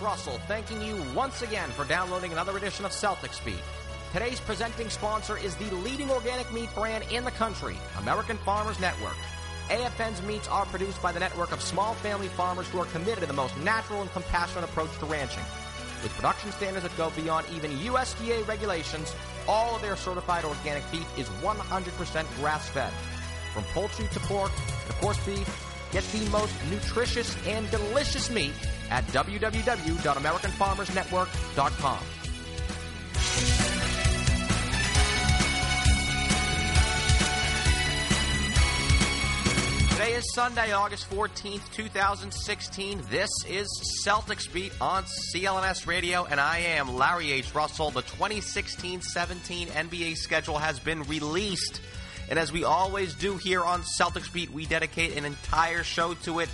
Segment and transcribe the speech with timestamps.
[0.00, 3.62] Russell thanking you once again for downloading another edition of Celtics Beat.
[4.12, 9.16] Today's presenting sponsor is the leading organic meat brand in the country, American Farmers Network.
[9.68, 13.26] AFN's meats are produced by the network of small family farmers who are committed to
[13.26, 15.44] the most natural and compassionate approach to ranching.
[16.02, 19.14] With production standards that go beyond even USDA regulations,
[19.46, 22.92] all of their certified organic beef is 100% grass fed.
[23.52, 24.50] From poultry to pork
[24.86, 25.48] to course beef,
[25.92, 28.52] get the most nutritious and delicious meat
[28.90, 31.98] at www.americanfarmersnetwork.com.
[40.00, 43.02] Today is Sunday, August 14th, 2016.
[43.10, 43.68] This is
[44.02, 47.54] Celtics Beat on CLNS Radio, and I am Larry H.
[47.54, 47.90] Russell.
[47.90, 51.82] The 2016 17 NBA schedule has been released.
[52.30, 56.38] And as we always do here on Celtics Beat, we dedicate an entire show to
[56.38, 56.48] it.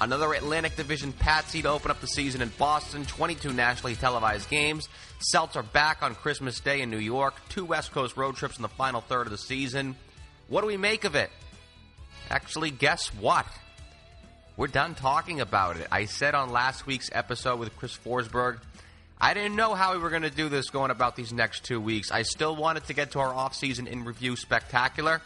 [0.00, 4.88] Another Atlantic Division patsy to open up the season in Boston, 22 nationally televised games.
[5.18, 8.62] Celts are back on Christmas Day in New York, two West Coast road trips in
[8.62, 9.96] the final third of the season.
[10.46, 11.30] What do we make of it?
[12.30, 13.44] Actually, guess what?
[14.56, 15.88] We're done talking about it.
[15.90, 18.58] I said on last week's episode with Chris Forsberg,
[19.20, 21.80] I didn't know how we were going to do this going about these next two
[21.80, 22.12] weeks.
[22.12, 25.22] I still wanted to get to our off-season in review spectacular.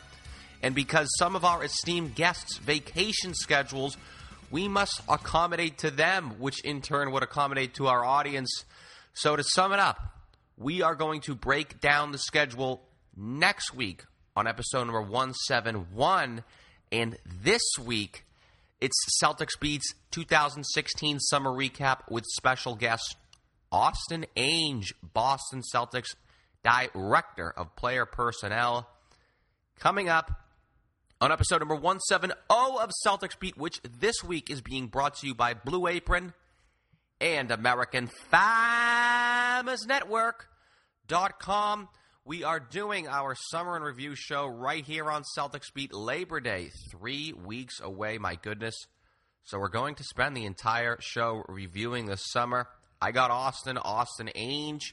[0.63, 3.99] And because some of our esteemed guests' vacation schedules,
[4.53, 8.65] we must accommodate to them, which in turn would accommodate to our audience.
[9.15, 9.99] So to sum it up,
[10.59, 12.83] we are going to break down the schedule
[13.17, 14.05] next week
[14.37, 16.45] on episode number 171.
[16.93, 18.27] And this week,
[18.79, 23.17] it's Celtics Beats 2016 summer recap with special guest
[23.73, 26.15] Austin Ainge, Boston Celtics
[26.63, 28.87] Director of Player Personnel.
[29.79, 30.42] Coming up
[31.23, 35.37] on episode number 170 of Celtics Beat, which this week is being brought to you
[35.37, 36.35] by Blue Apron
[37.21, 41.89] and American Farmers Network.com.
[42.25, 46.71] We are doing our summer and review show right here on Celtics Beat Labor Day,
[46.91, 48.75] three weeks away, my goodness.
[49.45, 52.67] So we're going to spend the entire show reviewing this summer.
[53.01, 54.93] I got Austin, Austin Ainge,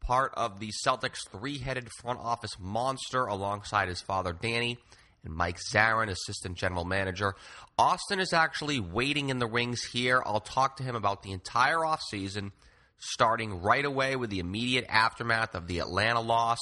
[0.00, 4.78] part of the Celtics three headed front office monster alongside his father Danny,
[5.26, 7.34] and Mike Zarren, assistant general manager.
[7.78, 10.22] Austin is actually waiting in the rings here.
[10.24, 12.52] I'll talk to him about the entire offseason,
[12.98, 16.60] starting right away with the immediate aftermath of the Atlanta loss,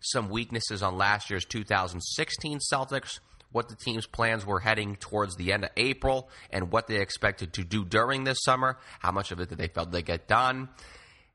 [0.00, 3.18] some weaknesses on last year's 2016 Celtics
[3.52, 7.52] what the team's plans were heading towards the end of April and what they expected
[7.52, 10.68] to do during this summer, how much of it did they felt they get done.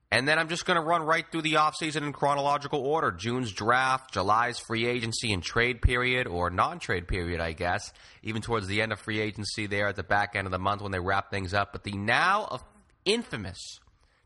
[0.09, 3.11] And then I'm just going to run right through the offseason in chronological order.
[3.11, 7.91] June's draft, July's free agency and trade period, or non trade period, I guess,
[8.23, 10.81] even towards the end of free agency there at the back end of the month
[10.81, 11.73] when they wrap things up.
[11.73, 12.61] But the now
[13.03, 13.59] infamous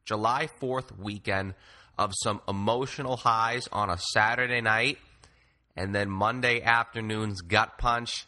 [0.05, 1.55] July 4th weekend
[1.97, 4.97] of some emotional highs on a Saturday night
[5.75, 8.27] and then Monday afternoon's gut punch.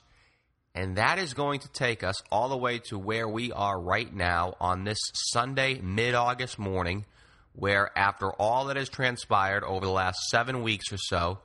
[0.76, 4.12] And that is going to take us all the way to where we are right
[4.12, 4.98] now on this
[5.32, 7.06] Sunday, mid August morning,
[7.54, 11.40] where after all that has transpired over the last seven weeks or so,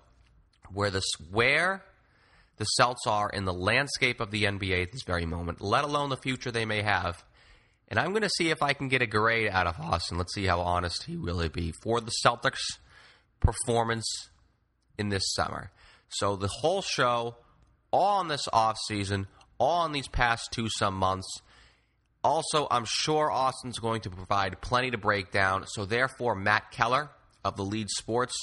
[0.73, 1.85] where the where
[2.57, 6.11] the Celts are in the landscape of the NBA at this very moment, let alone
[6.11, 7.25] the future they may have.
[7.89, 10.19] And I'm going to see if I can get a grade out of Austin.
[10.19, 12.61] Let's see how honest he will be for the Celtics
[13.41, 14.07] performance
[14.99, 15.71] in this summer.
[16.09, 17.37] So the whole show,
[17.91, 19.27] all in this off season,
[19.59, 21.41] all in these past two some months.
[22.29, 25.67] Also, I'm sure Austin's going to provide plenty to break down.
[25.67, 27.09] So therefore, Matt Keller
[27.43, 28.37] of the Lead Sports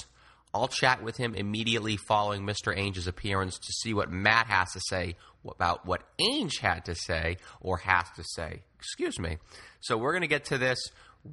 [0.56, 2.74] I'll chat with him immediately following Mr.
[2.74, 5.16] Ainge's appearance to see what Matt has to say
[5.46, 8.62] about what Ainge had to say or has to say.
[8.78, 9.36] Excuse me.
[9.80, 10.78] So we're going to get to this.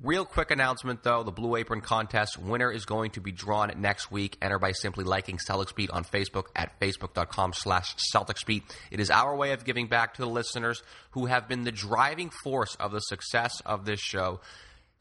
[0.01, 4.11] Real quick announcement though, the Blue Apron contest winner is going to be drawn next
[4.11, 4.37] week.
[4.41, 8.63] Enter by simply liking Celtics Beat on Facebook at facebook.com slash Celtics Beat.
[8.91, 10.81] It is our way of giving back to the listeners
[11.11, 14.39] who have been the driving force of the success of this show.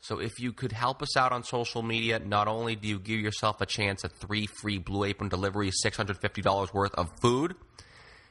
[0.00, 3.20] So if you could help us out on social media, not only do you give
[3.20, 7.54] yourself a chance at three free Blue Apron deliveries, $650 worth of food,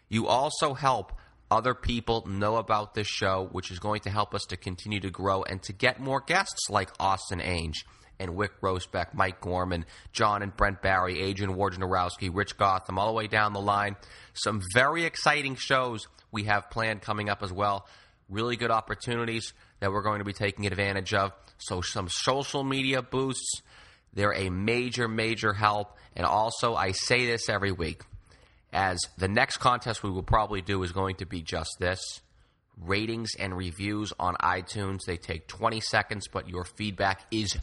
[0.10, 1.13] you also help
[1.51, 5.09] other people know about this show, which is going to help us to continue to
[5.12, 7.83] grow and to get more guests like Austin Ainge
[8.19, 13.13] and Wyc Grousbeck, Mike Gorman, Jon and Brent Barry, Adrian Wojnarowski, Rich Gotham, all the
[13.13, 13.98] way down the line.
[14.33, 17.86] Some very exciting shows we have planned coming up as well.
[18.30, 19.51] Really good opportunities
[19.81, 21.33] that we're going to be taking advantage of.
[21.57, 23.62] So, some social media boosts.
[24.13, 25.98] They're a major, major help.
[26.15, 28.03] And also, I say this every week
[28.74, 32.22] as the next contest we will probably do is going to be just this
[32.78, 35.00] ratings and reviews on iTunes.
[35.06, 37.58] They take 20 seconds, but your feedback is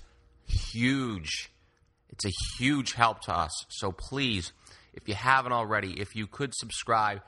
[0.47, 1.51] huge.
[2.11, 3.53] It's a huge help to us.
[3.69, 4.53] So please,
[4.93, 7.23] if you haven't already, if you could subscribe,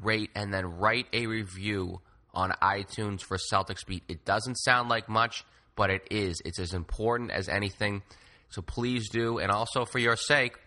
[0.00, 2.00] rate, and then write a review
[2.34, 4.04] on iTunes for Celtics Beat.
[4.08, 5.44] It doesn't sound like much,
[5.76, 6.40] but it is.
[6.44, 8.02] It's as important as anything.
[8.48, 9.38] So please do.
[9.38, 10.58] And also for your sake,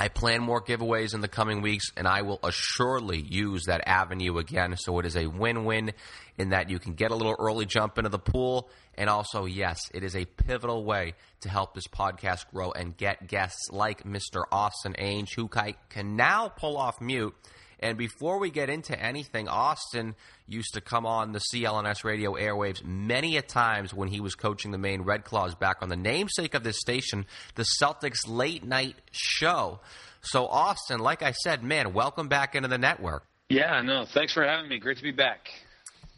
[0.00, 4.38] I plan more giveaways in the coming weeks, and I will assuredly use that avenue
[4.38, 4.74] again.
[4.78, 5.92] So it is a win win
[6.38, 8.70] in that you can get a little early jump into the pool.
[8.94, 13.28] And also, yes, it is a pivotal way to help this podcast grow and get
[13.28, 14.44] guests like Mr.
[14.50, 17.34] Austin Ainge, who can now pull off mute.
[17.80, 20.14] And before we get into anything, Austin
[20.46, 24.70] used to come on the CLNS radio airwaves many a times when he was coaching
[24.70, 27.24] the Maine Red Claws back on the namesake of this station,
[27.54, 29.80] the Celtics Late Night Show.
[30.20, 33.24] So, Austin, like I said, man, welcome back into the network.
[33.48, 34.78] Yeah, no, thanks for having me.
[34.78, 35.48] Great to be back.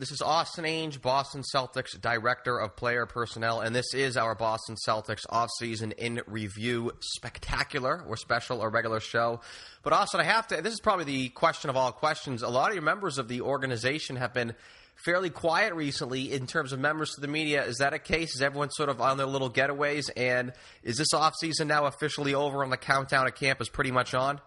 [0.02, 4.74] This is Austin Ainge, Boston Celtics Director of Player Personnel, and this is our Boston
[4.74, 9.42] Celtics offseason in review spectacular or special or regular show.
[9.84, 12.42] But Austin, I have to, this is probably the question of all questions.
[12.42, 14.56] A lot of your members of the organization have been
[15.04, 17.64] fairly quiet recently in terms of members to the media.
[17.64, 18.34] Is that a case?
[18.34, 20.10] Is everyone sort of on their little getaways?
[20.16, 20.52] And
[20.82, 24.40] is this offseason now officially over and the countdown at camp is pretty much on?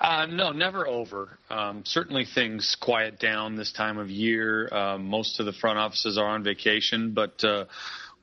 [0.00, 1.38] Uh, no, never over.
[1.48, 4.68] Um, certainly things quiet down this time of year.
[4.70, 7.64] Uh, most of the front offices are on vacation, but uh,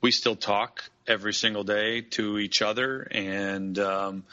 [0.00, 4.24] we still talk every single day to each other, and um,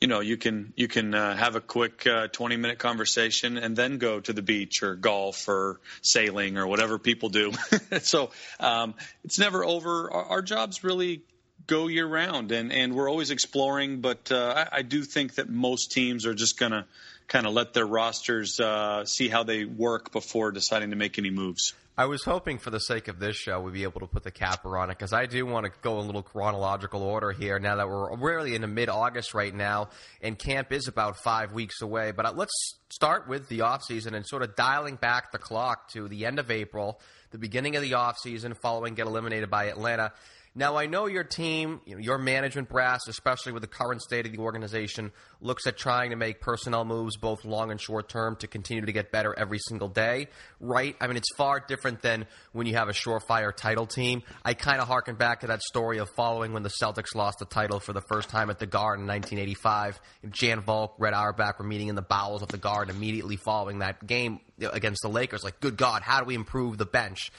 [0.00, 3.76] you know you can you can uh, have a quick uh, 20 minute conversation and
[3.76, 7.52] then go to the beach or golf or sailing or whatever people do.
[8.00, 10.10] so um, it's never over.
[10.10, 11.22] Our, our job's really
[11.68, 14.00] go year round, and and we're always exploring.
[14.00, 16.84] But uh, I, I do think that most teams are just going to
[17.28, 21.30] kind of let their rosters uh, see how they work before deciding to make any
[21.30, 21.74] moves.
[21.96, 24.30] I was hoping, for the sake of this show, we'd be able to put the
[24.30, 27.58] capper on it because I do want to go in a little chronological order here.
[27.58, 29.88] Now that we're really in the mid-August right now,
[30.22, 32.12] and camp is about five weeks away.
[32.12, 35.88] But uh, let's start with the off season and sort of dialing back the clock
[35.90, 37.00] to the end of April,
[37.32, 40.12] the beginning of the off season, following get eliminated by Atlanta.
[40.58, 44.26] Now, I know your team, you know, your management brass, especially with the current state
[44.26, 48.34] of the organization, looks at trying to make personnel moves both long and short term
[48.40, 50.26] to continue to get better every single day,
[50.58, 50.96] right?
[51.00, 54.24] I mean, it's far different than when you have a surefire title team.
[54.44, 57.44] I kind of harken back to that story of following when the Celtics lost the
[57.44, 60.00] title for the first time at the Garden in 1985.
[60.28, 64.04] Jan Volk, Red Auerbach were meeting in the bowels of the Garden immediately following that
[64.04, 65.44] game against the Lakers.
[65.44, 67.30] Like, good God, how do we improve the bench?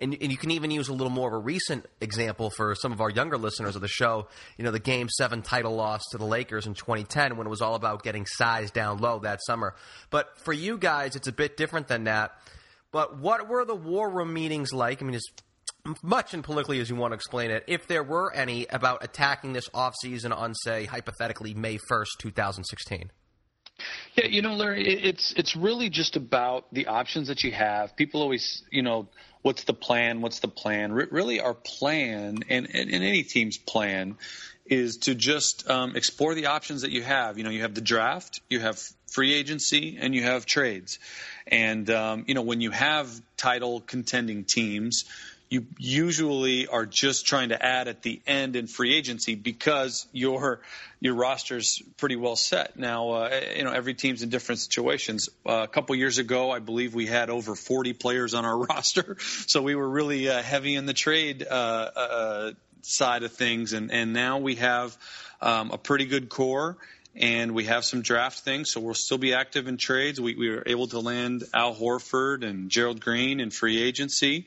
[0.00, 2.92] And, and you can even use a little more of a recent example for some
[2.92, 4.28] of our younger listeners of the show.
[4.56, 7.60] You know, the Game Seven title loss to the Lakers in 2010, when it was
[7.60, 9.74] all about getting size down low that summer.
[10.10, 12.32] But for you guys, it's a bit different than that.
[12.92, 15.02] But what were the war room meetings like?
[15.02, 15.26] I mean, as
[16.02, 19.52] much and politically as you want to explain it, if there were any about attacking
[19.52, 23.10] this offseason on, say, hypothetically May 1st, 2016.
[24.14, 27.94] Yeah, you know, Larry, it's it's really just about the options that you have.
[27.96, 29.08] People always, you know,
[29.42, 30.20] what's the plan?
[30.20, 30.90] What's the plan?
[30.92, 34.16] R- really, our plan and, and, and, any team's plan
[34.66, 37.38] is to just um, explore the options that you have.
[37.38, 40.98] You know, you have the draft, you have free agency, and you have trades.
[41.46, 45.04] And um, you know, when you have title contending teams,
[45.50, 50.60] you usually are just trying to add at the end in free agency because your
[51.00, 52.78] your roster's pretty well set.
[52.78, 55.28] Now, uh, you know every team's in different situations.
[55.46, 59.16] Uh, a couple years ago, I believe we had over 40 players on our roster,
[59.46, 62.52] so we were really uh, heavy in the trade uh, uh,
[62.82, 64.96] side of things, and and now we have
[65.40, 66.76] um, a pretty good core.
[67.16, 70.20] And we have some draft things, so we'll still be active in trades.
[70.20, 74.46] We, we were able to land Al Horford and Gerald Green in free agency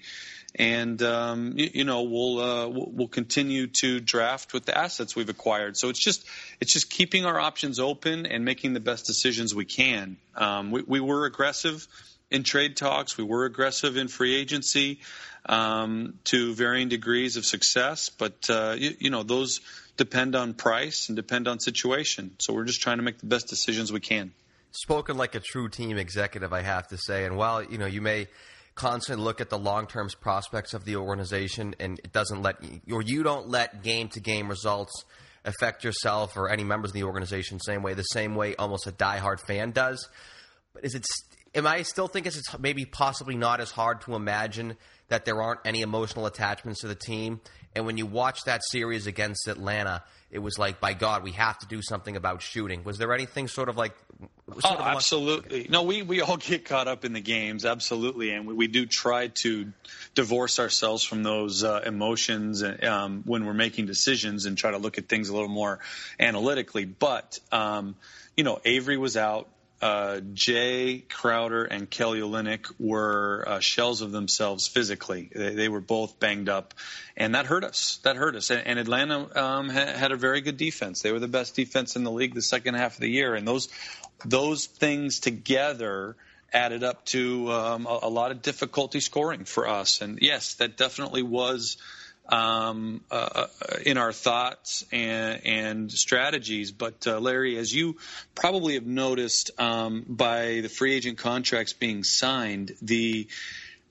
[0.55, 5.29] and um, you, you, know we'll uh, we'll continue to draft with the assets we've
[5.29, 5.77] acquired.
[5.77, 6.25] So it's just
[6.59, 10.17] it's just keeping our options open and making the best decisions we can.
[10.35, 11.87] Um, we, we, were aggressive
[12.29, 13.17] in trade talks.
[13.17, 14.99] We were aggressive in free agency
[15.45, 19.61] um, to varying degrees of success, but uh, you, you know those
[19.95, 22.35] depend on price and depend on situation.
[22.39, 24.31] So we're just trying to make the best decisions we can.
[24.71, 27.25] Spoken like a true team executive, I have to say.
[27.25, 28.27] And while you know you may
[28.81, 32.55] constantly look at the long term prospects of the organization, and it doesn't let
[32.91, 35.05] or you don't let game to game results
[35.45, 38.91] affect yourself or any members of the organization same way, the same way almost a
[38.91, 40.09] diehard fan does.
[40.73, 41.05] But is it?
[41.53, 44.77] Am I still think it's maybe possibly not as hard to imagine
[45.09, 47.41] that there aren't any emotional attachments to the team?
[47.75, 51.59] And when you watch that series against Atlanta, it was like, by God, we have
[51.59, 52.85] to do something about shooting.
[52.85, 53.93] Was there anything sort of like?
[54.49, 55.67] Sort oh, of absolutely.
[55.69, 58.85] No, we, we all get caught up in the games, absolutely, and we, we do
[58.85, 59.73] try to
[60.15, 64.97] divorce ourselves from those uh, emotions um, when we're making decisions and try to look
[64.97, 65.79] at things a little more
[66.17, 66.85] analytically.
[66.85, 67.95] But um,
[68.37, 69.49] you know, Avery was out
[69.81, 75.29] uh, Jae Crowder and Kelly Olynyk were uh, shells of themselves physically.
[75.33, 76.75] They, they, were both banged up,
[77.17, 77.99] and that hurt us.
[78.03, 78.51] That hurt us.
[78.51, 81.01] And, and Atlanta um, ha- had a very good defense.
[81.01, 83.47] They were the best defense in the league the second half of the year, and
[83.47, 83.69] those
[84.23, 86.15] those things together
[86.53, 90.01] added up to um, a, a lot of difficulty scoring for us.
[90.01, 91.77] And yes, that definitely was
[92.29, 93.47] um, uh, uh,
[93.85, 96.71] in our thoughts and, and strategies.
[96.71, 97.97] But uh, Larry, as you
[98.35, 103.27] probably have noticed um, by the free agent contracts being signed, the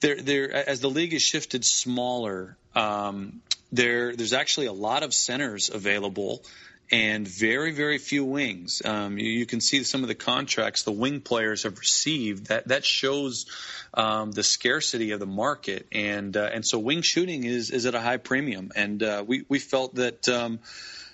[0.00, 5.12] there, there, as the league has shifted smaller, um, there, there's actually a lot of
[5.12, 6.42] centers available
[6.90, 8.82] and very, very few wings.
[8.84, 12.46] Um, you, you, can see some of the contracts the wing players have received.
[12.48, 13.46] That that shows
[13.94, 17.94] um, the scarcity of the market, and uh, and so wing shooting is is at
[17.94, 18.72] a high premium.
[18.74, 20.28] And uh, we we felt that.
[20.28, 20.60] Um,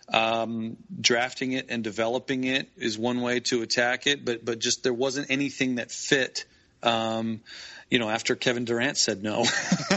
[0.09, 4.85] um, drafting it and developing it is one way to attack it, but but just
[4.85, 6.45] there wasn't anything that fit
[6.87, 7.40] um,
[7.90, 9.45] you know, after Kevin Durant said no.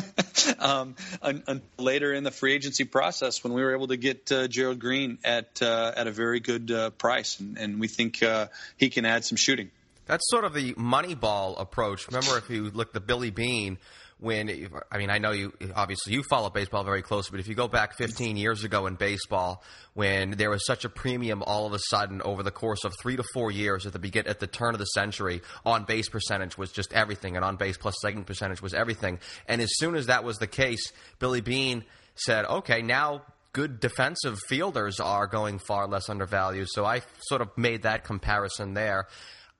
[0.60, 4.32] um, un, un, later in the free agency process, when we were able to get
[4.32, 8.22] uh, Gerald Green at uh, at a very good uh, price, and, and, we think
[8.22, 9.72] uh, he can add some shooting.
[10.06, 12.08] That's sort of the Moneyball approach.
[12.08, 13.78] Remember, if you look the Billy Beane
[14.20, 17.56] when I mean I know you obviously you follow baseball very closely, but if you
[17.56, 21.74] go back 15 years ago in baseball, when there was such a premium all of
[21.74, 24.48] a sudden over the course of three to four years at the begin at the
[24.48, 28.26] turn of the century, on base percentage was just everything, and on base plus slugging
[28.26, 29.20] percentage was everything.
[29.48, 31.86] And as soon as that was the case, Billy Beane
[32.16, 37.50] said, "Okay, now." Good defensive fielders are going far less undervalued, so I sort of
[37.58, 39.08] made that comparison there.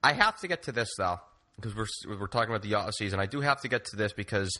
[0.00, 1.18] I have to get to this though
[1.60, 3.20] because we're we're talking about the yacht season.
[3.20, 4.58] I do have to get to this because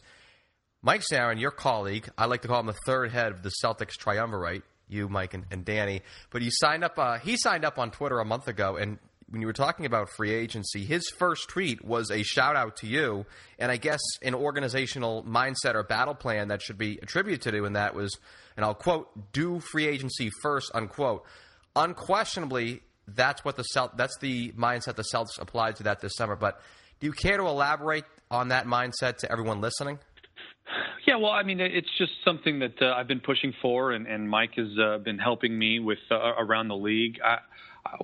[0.83, 3.97] Mike Zarren, your colleague, I like to call him the third head of the Celtics
[3.97, 4.63] triumvirate.
[4.89, 6.03] You, Mike, and, and Danny.
[6.31, 6.99] But he signed up.
[6.99, 10.11] Uh, he signed up on Twitter a month ago, and when you were talking about
[10.11, 13.25] free agency, his first tweet was a shout out to you,
[13.59, 17.65] and I guess an organizational mindset or battle plan that should be attributed to you,
[17.65, 18.19] and that was,
[18.57, 21.25] and I'll quote, "Do free agency first," unquote.
[21.77, 26.35] Unquestionably, that's what the Celt- that's the mindset the Celtics applied to that this summer.
[26.35, 26.61] But
[27.01, 29.99] do you care to elaborate on that mindset to everyone listening?
[31.07, 34.29] Yeah, well, I mean, it's just something that uh, I've been pushing for, and, and
[34.29, 37.19] Mike has uh, been helping me with uh, around the league.
[37.25, 37.39] I,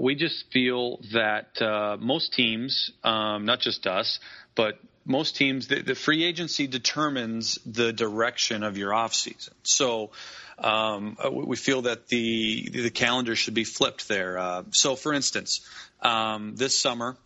[0.00, 4.18] we just feel that uh, most teams, um, not just us,
[4.54, 9.52] but most teams, the, the, free agency determines the direction of your offseason.
[9.62, 10.10] So
[10.58, 14.38] um, uh, we feel that the the calendar should be flipped there.
[14.38, 15.60] Uh, so, for instance,
[16.02, 17.16] um, this summer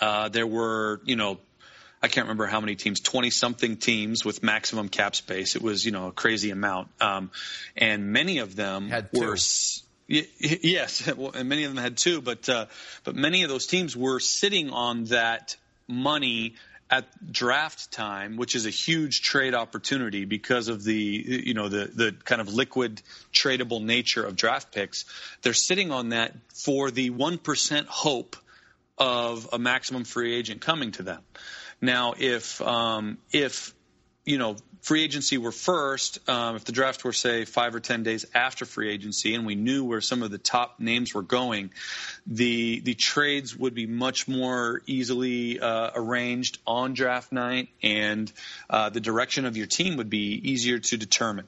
[0.00, 1.38] uh, there were, you know,
[2.02, 5.54] I can't remember how many teams, 20 something teams with maximum cap space.
[5.54, 6.88] It was, you know, a crazy amount.
[7.00, 7.30] Um,
[7.76, 9.36] and many of them had were.
[10.08, 12.66] Yes, and many of them had two, but uh,
[13.04, 15.56] but many of those teams were sitting on that
[15.86, 16.56] money
[16.90, 20.94] at draft time, which is a huge trade opportunity because of the
[21.46, 23.00] you know the the kind of liquid
[23.32, 25.06] tradable nature of draft picks.
[25.40, 28.36] They're sitting on that for the one percent hope
[28.98, 31.22] of a maximum free agent coming to them.
[31.80, 33.74] Now, if um, if
[34.24, 38.02] you know free agency were first, um, if the draft were say five or ten
[38.02, 41.70] days after free agency, and we knew where some of the top names were going,
[42.26, 48.32] the the trades would be much more easily uh, arranged on draft night, and
[48.70, 51.46] uh, the direction of your team would be easier to determine.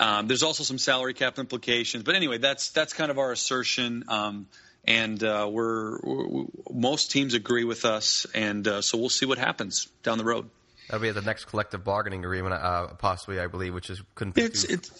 [0.00, 4.04] Um, there's also some salary cap implications, but anyway, that's that's kind of our assertion.
[4.08, 4.46] Um,
[4.84, 9.38] and uh, we're, we're, most teams agree with us, and uh, so we'll see what
[9.38, 10.48] happens down the road.
[10.88, 14.34] That'll be at the next collective bargaining agreement, uh, possibly, I believe, which is couldn't
[14.34, 14.42] be.
[14.42, 14.90] It's, it's,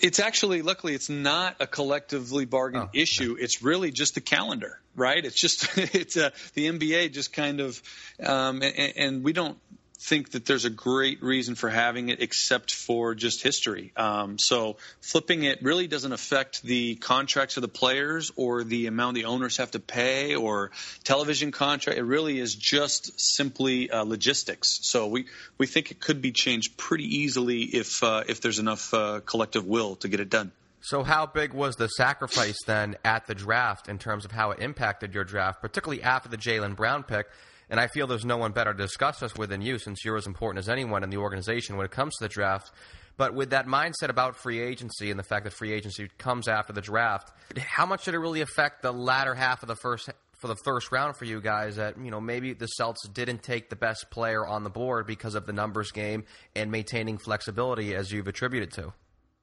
[0.00, 3.36] it's actually luckily it's not a collectively bargained oh, issue.
[3.38, 5.22] It's really just the calendar, right?
[5.22, 7.82] It's just it's uh, the NBA just kind of,
[8.24, 9.58] um, and, and, we don't
[9.98, 13.92] think that there's a great reason for having it except for just history.
[13.96, 19.14] Um, so flipping it really doesn't affect the contracts of the players or the amount
[19.14, 20.72] the owners have to pay or
[21.04, 21.98] television contract.
[21.98, 24.80] It really is just simply uh, logistics.
[24.82, 25.26] So we,
[25.58, 29.66] we think it could be changed pretty easily if uh, if there's enough uh, collective
[29.66, 30.52] will to get it done.
[30.80, 34.58] So, how big was the sacrifice then at the draft in terms of how it
[34.60, 37.26] impacted your draft, particularly after the Jaylen Brown pick?
[37.70, 40.16] And I feel there's no one better to discuss this with than you, since you're
[40.16, 42.70] as important as anyone in the organization when it comes to the draft.
[43.16, 46.72] But with that mindset about free agency and the fact that free agency comes after
[46.72, 50.48] the draft, how much did it really affect the latter half of the first for
[50.48, 51.76] the first round for you guys?
[51.76, 55.36] That you know maybe the Celts didn't take the best player on the board because
[55.36, 56.24] of the numbers game
[56.56, 58.92] and maintaining flexibility, as you've attributed to,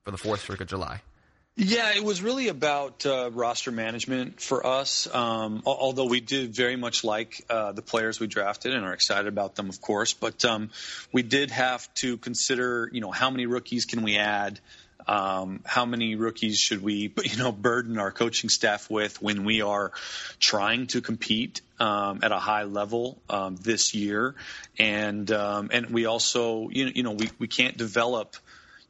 [0.04, 1.01] for the fourth week of July.
[1.63, 5.08] Yeah, it was really about uh, roster management for us.
[5.13, 9.27] Um, although we did very much like uh, the players we drafted and are excited
[9.27, 10.15] about them, of course.
[10.15, 10.72] But um,
[11.12, 14.60] we did have to consider, you know, how many rookies can we add?
[15.08, 19.62] Um, how many rookies should we, you know, burden our coaching staff with when we
[19.62, 19.91] are
[20.39, 24.34] trying to compete um, at a high level um, this year?
[24.80, 28.36] And um, and we also, you know, you know, we we can't develop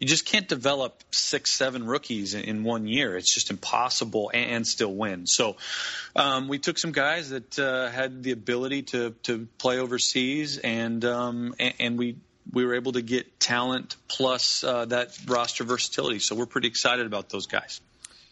[0.01, 3.15] you just can't develop six, seven rookies in, in one year.
[3.15, 5.27] It's just impossible and, and still win.
[5.27, 5.57] So
[6.15, 11.05] um, we took some guys that uh, had the ability to to play overseas, and
[11.05, 12.17] um, and, and we
[12.51, 16.17] we were able to get talent plus uh, that roster versatility.
[16.17, 17.79] So we're pretty excited about those guys.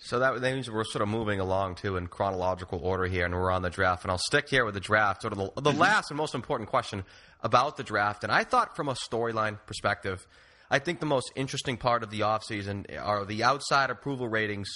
[0.01, 3.51] So that means we're sort of moving along too in chronological order here, and we're
[3.51, 4.03] on the draft.
[4.03, 5.79] And I'll stick here with the draft, sort of the, the mm-hmm.
[5.79, 7.03] last and most important question
[7.43, 8.23] about the draft.
[8.23, 10.25] And I thought, from a storyline perspective,
[10.71, 14.69] I think the most interesting part of the offseason are the outside approval ratings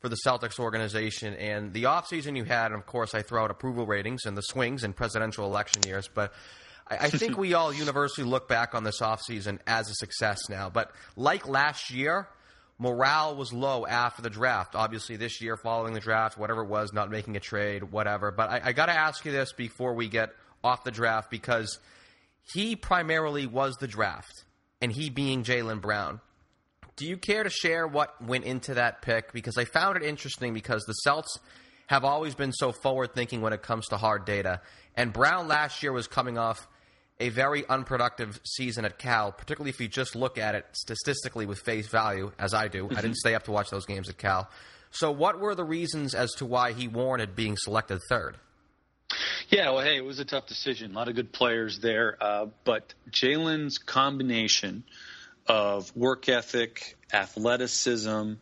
[0.00, 1.34] for the Celtics organization.
[1.34, 4.42] And the offseason you had, and of course, I throw out approval ratings and the
[4.42, 6.32] swings in presidential election years, but
[6.88, 10.68] I, I think we all universally look back on this offseason as a success now.
[10.68, 12.28] But like last year,
[12.78, 14.74] morale was low after the draft.
[14.74, 18.30] Obviously, this year, following the draft, whatever it was, not making a trade, whatever.
[18.30, 20.30] But I, I got to ask you this before we get
[20.64, 21.78] off the draft because
[22.52, 24.44] he primarily was the draft
[24.80, 26.20] and he being Jaylen Brown.
[26.96, 29.32] Do you care to share what went into that pick?
[29.32, 31.38] Because I found it interesting because the Celts
[31.88, 34.60] have always been so forward thinking when it comes to hard data.
[34.96, 36.66] And Brown last year was coming off
[37.18, 41.58] a very unproductive season at Cal, particularly if you just look at it statistically with
[41.60, 42.84] face value, as I do.
[42.84, 42.96] Mm-hmm.
[42.96, 44.50] I didn't stay up to watch those games at Cal.
[44.90, 48.36] So, what were the reasons as to why he warranted being selected third?
[49.48, 50.92] Yeah, well, hey, it was a tough decision.
[50.92, 54.84] A lot of good players there, uh, but Jaylen's combination
[55.46, 58.32] of work ethic, athleticism,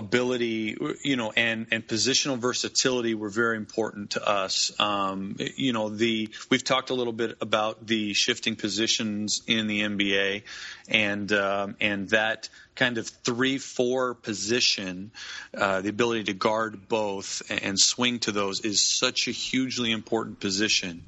[0.00, 4.72] ability, you know, and and positional versatility were very important to us.
[4.80, 9.82] Um, you know, the we've talked a little bit about the shifting positions in the
[9.82, 10.42] NBA,
[10.88, 15.10] and um, and that kind of three-four position,
[15.54, 20.40] uh, the ability to guard both and swing to those is such a hugely important
[20.40, 21.02] position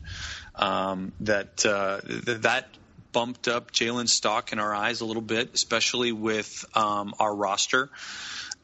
[0.55, 2.69] um, that uh, that
[3.13, 7.91] bumped up Jaylen's stock in our eyes a little bit, especially with um, our roster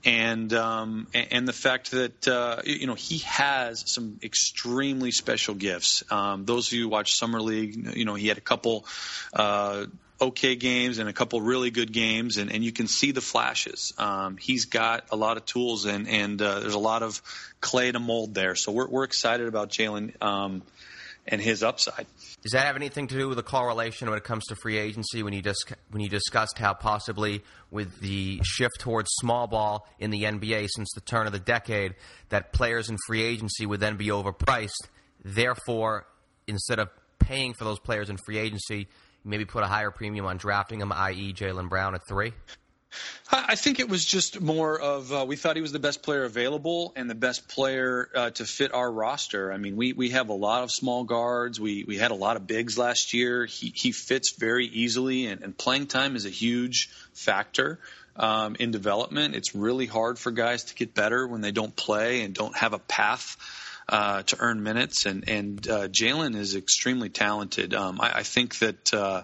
[0.05, 6.03] and um, and the fact that uh, you know he has some extremely special gifts.
[6.11, 8.87] Um, those of you who watch summer league, you know he had a couple
[9.33, 9.87] uh,
[10.21, 13.93] okay games and a couple really good games, and, and you can see the flashes.
[13.99, 17.21] Um, he's got a lot of tools, and and uh, there's a lot of
[17.61, 18.55] clay to mold there.
[18.55, 20.63] So we're we're excited about Jaylen um,
[21.29, 22.07] and his upside.
[22.43, 25.23] Does that have anything to do with the correlation when it comes to free agency?
[25.23, 30.11] When you just when you discussed how possibly with the shift towards small ball in
[30.11, 31.95] the NBA since the turn of the decade,
[32.31, 34.89] that players in free agency would then be overpriced.
[35.25, 36.07] Therefore,
[36.47, 36.89] instead of
[37.19, 38.89] paying for those players in free agency,
[39.25, 42.33] maybe put a higher premium on drafting them, i.e., Jaylen Brown at three.
[43.31, 46.25] I think it was just more of uh, we thought he was the best player
[46.25, 49.53] available and the best player uh, to fit our roster.
[49.53, 51.61] I mean, we we have a lot of small guards.
[51.61, 53.45] We we had a lot of bigs last year.
[53.45, 57.81] He he fits very easily, and, and playing time is a huge factor.
[58.17, 62.23] Um, in development, it's really hard for guys to get better when they don't play
[62.23, 63.37] and don't have a path
[63.89, 65.05] uh, to earn minutes.
[65.05, 67.75] And and uh, Jaylen is extremely talented.
[67.75, 69.23] Um, I, I, think that uh,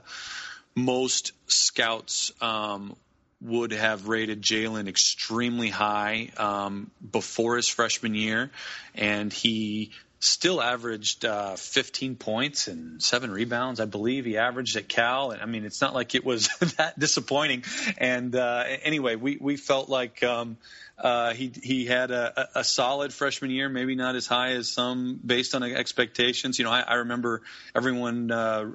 [0.75, 2.95] most scouts um,
[3.41, 8.51] would have rated Jaylen extremely high um, before his freshman year,
[8.95, 9.93] and he
[10.25, 15.33] still averaged uh, 15 points and seven rebounds, I believe he averaged at Cal.
[15.33, 17.65] And I mean, it's not like it was that disappointing.
[17.99, 20.23] And uh, anyway, we we felt like.
[20.23, 20.57] Um,
[20.97, 25.19] uh, he he had a, a solid freshman year, maybe not as high as some
[25.25, 26.57] based on expectations.
[26.57, 27.43] You know, I, I remember
[27.75, 28.71] everyone uh,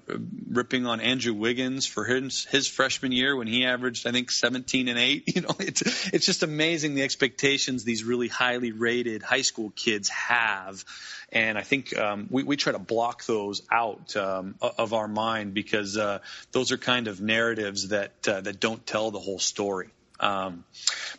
[0.50, 4.88] ripping on Andrew Wiggins for his his freshman year when he averaged, I think, 17
[4.88, 5.24] and eight.
[5.40, 10.10] You know, it's it's just amazing the expectations these really highly rated high school kids
[10.10, 10.84] have,
[11.32, 15.54] and I think um, we we try to block those out um, of our mind
[15.54, 16.20] because uh,
[16.52, 19.90] those are kind of narratives that uh, that don't tell the whole story.
[20.20, 20.66] Um,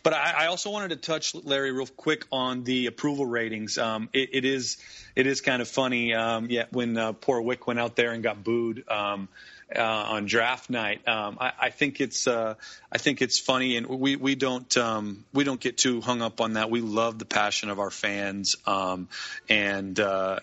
[0.03, 3.77] but I, I, also wanted to touch Larry real quick on the approval ratings.
[3.77, 4.77] Um, it, it is
[5.15, 6.13] it is kind of funny.
[6.13, 8.83] Um, yeah, when uh, poor Wyc went out there and got booed.
[8.87, 9.27] Um,
[9.73, 12.55] uh, on draft night, um, I, I, think it's uh,
[12.91, 16.41] I think it's funny, and we we don't um, we don't get too hung up
[16.41, 16.69] on that.
[16.69, 20.39] We love the passion of our fans, and uh,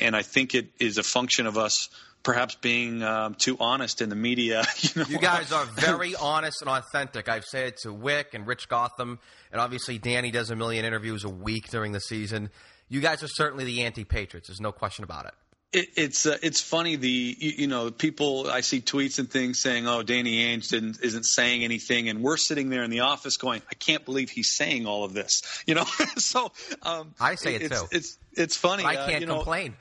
[0.00, 1.90] and I think it is a function of us
[2.22, 4.64] perhaps being um, too honest in the media.
[4.82, 5.08] You, know?
[5.08, 7.28] you guys are very honest and authentic.
[7.28, 9.20] I've said it to Wyc and Rich Gotham,
[9.52, 12.50] and obviously Danny does a million interviews a week during the season.
[12.88, 14.48] You guys are certainly the anti-Patriots.
[14.48, 15.34] There's no question about it.
[15.72, 19.58] It, it's uh, it's funny the you, you, know people I see tweets and things
[19.58, 23.38] saying oh Danny Ainge didn't isn't saying anything and we're sitting there in the office
[23.38, 25.84] going I can't believe he's saying all of this you know
[26.18, 29.36] so um, I say it it's, too it's it's funny I can't uh, you know,
[29.36, 29.76] complain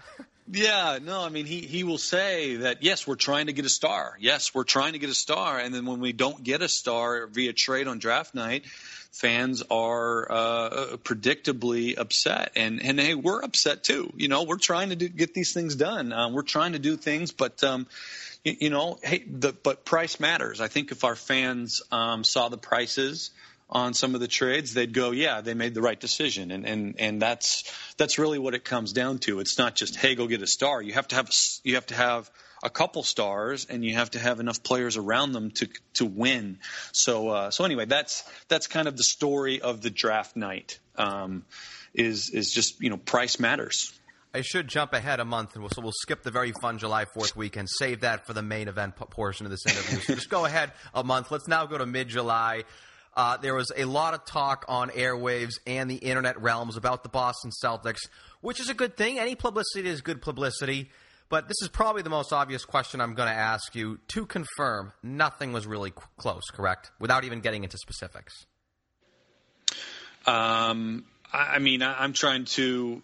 [0.49, 3.69] Yeah, no, I mean he he will say that yes, we're trying to get a
[3.69, 4.17] star.
[4.19, 7.27] Yes, we're trying to get a star, and then when we don't get a star
[7.27, 8.65] via trade on draft night,
[9.12, 14.12] fans are uh, predictably upset, and and hey, we're upset too.
[14.15, 16.12] You know, we're trying to do, get these things done.
[16.12, 17.63] Uh, we're trying to do things, but.
[17.63, 17.88] Um,
[18.43, 20.62] you, know, hey, the, but price matters.
[20.62, 23.30] I think if our fans um, saw the prices
[23.71, 26.95] on some of the trades, they'd go, yeah, they made the right decision, and and
[26.99, 27.63] and that's
[27.97, 29.39] that's really what it comes down to.
[29.39, 30.81] It's not just hey, go get a star.
[30.81, 31.31] You have to have a,
[31.63, 32.29] you have to have
[32.63, 36.60] a couple stars, and you have to have enough players around them to to win.
[36.91, 40.79] So uh, so anyway, that's that's kind of the story of the draft night.
[40.97, 41.45] Um,
[41.93, 43.93] is is just you know price matters.
[44.34, 47.36] I should jump ahead a month, and so we'll skip the very fun July 4th
[47.36, 47.67] weekend.
[47.69, 49.99] Save that for the main event portion of this interview.
[49.99, 51.31] So just go ahead a month.
[51.31, 52.63] Let's now go to mid July.
[53.13, 57.10] Uh, there was a lot of talk on airwaves and the internet realms about the
[57.10, 58.00] Boston Celtics,
[58.39, 59.19] which is a good thing.
[59.19, 60.89] Any publicity is good publicity.
[61.32, 64.00] But this is probably the most obvious question I'm going to ask you.
[64.10, 66.91] To confirm, nothing was really close, correct?
[67.00, 68.45] Without even getting into specifics.
[70.26, 73.02] Um, I mean, I'm trying to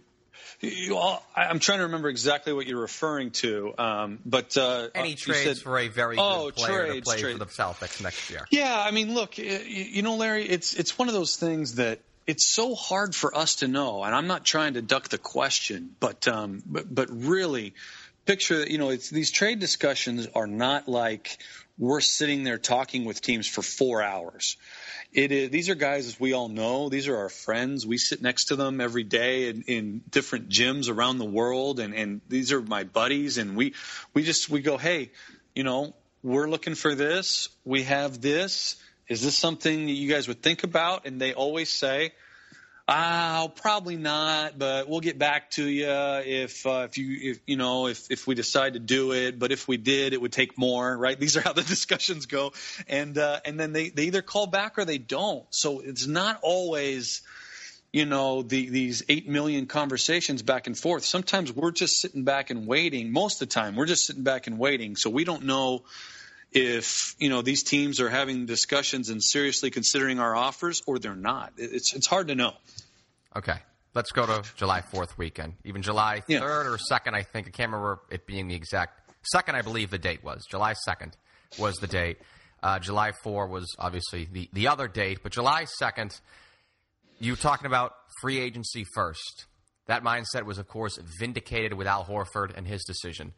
[0.91, 5.43] all, I'm trying to remember exactly what you're referring to, um, but uh, any trades
[5.43, 7.31] said, for a very oh, good player trades, to play trade.
[7.33, 8.47] for the Celtics next year.
[8.49, 12.47] Yeah, I mean, look, you know, Larry, it's it's one of those things that it's
[12.47, 16.27] so hard for us to know, and I'm not trying to duck the question, but
[16.27, 17.75] um, but, but really,
[18.25, 21.37] picture that you know, it's these trade discussions are not like
[21.77, 24.57] we're sitting there talking with teams for four hours.
[25.13, 27.85] It is these are guys as we all know these are our friends.
[27.85, 31.93] We sit next to them every day in, in different gyms around the world and,
[31.93, 33.73] and these are my buddies and we
[34.13, 35.11] we just we go hey
[35.55, 37.49] you know we're looking for this.
[37.63, 38.75] We have this.
[39.07, 41.05] Is this something that you guys would think about?
[41.05, 42.11] And they always say
[42.89, 47.57] Oh, probably not, but we'll get back to you if uh, if you if you
[47.57, 49.37] know if if we decide to do it.
[49.37, 51.19] But if we did, it would take more, right?
[51.27, 52.53] These are how the discussions go,
[52.87, 55.45] and uh, and then they they either call back or they don't.
[55.49, 57.23] So it's not always
[57.91, 61.03] you know the, these eight million conversations back and forth.
[61.03, 63.11] Sometimes we're just sitting back and waiting.
[63.11, 64.95] Most of the time, we're just sitting back and waiting.
[64.95, 65.83] So we don't know
[66.57, 71.15] if you know these teams are having discussions and seriously considering our offers or they're
[71.15, 71.53] not.
[71.57, 72.53] It's it's hard to know.
[73.35, 73.57] Okay.
[73.93, 75.53] Let's go to July 4th weekend.
[75.63, 76.41] Even July 3rd yeah.
[76.43, 77.47] or 2nd, I think.
[77.47, 78.99] I can't remember it being the exact.
[79.23, 80.45] Second, I believe the date was.
[80.51, 81.13] July 2nd
[81.57, 82.17] was the date.
[82.61, 85.19] Uh, July 4 was obviously the, the other date.
[85.23, 86.19] But July 2nd,
[87.19, 89.45] you were talking about free agency first.
[89.87, 93.33] That mindset was, of course, vindicated with Al Horford and his decision.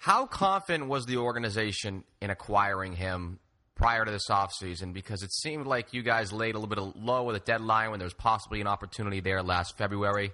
[0.00, 3.38] How confident was the organization in acquiring him
[3.74, 7.24] prior to this offseason because it seemed like you guys laid a little bit low
[7.24, 10.32] with a deadline when there was possibly an opportunity there last February.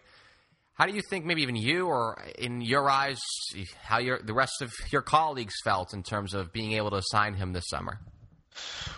[0.74, 3.18] How do you think maybe even you or in your eyes
[3.82, 7.34] how your the rest of your colleagues felt in terms of being able to sign
[7.34, 7.98] him this summer?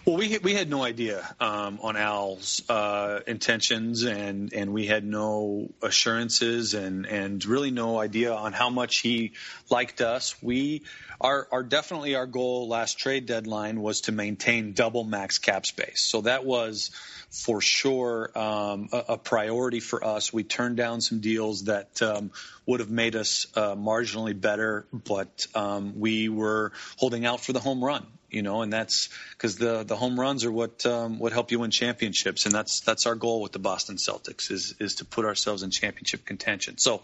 [0.09, 5.05] Well, we we had no idea um, on Al's uh, intentions, and and we had
[5.05, 9.33] no assurances, and and really no idea on how much he
[9.69, 10.35] liked us.
[10.43, 10.85] We
[11.21, 16.03] our our definitely our goal last trade deadline was to maintain double max cap space.
[16.03, 16.91] So that was
[17.31, 20.33] for sure um, a, a, priority for us.
[20.33, 22.31] We turned down some deals that um,
[22.65, 27.61] would have made us uh, marginally better, but um, we were holding out for the
[27.61, 31.33] home run you know, and that's because the the home runs are what um, what
[31.33, 34.97] help you win championships, and that's that's our goal with the Boston Celtics is is
[34.97, 36.79] to put ourselves in championship contention.
[36.79, 37.03] So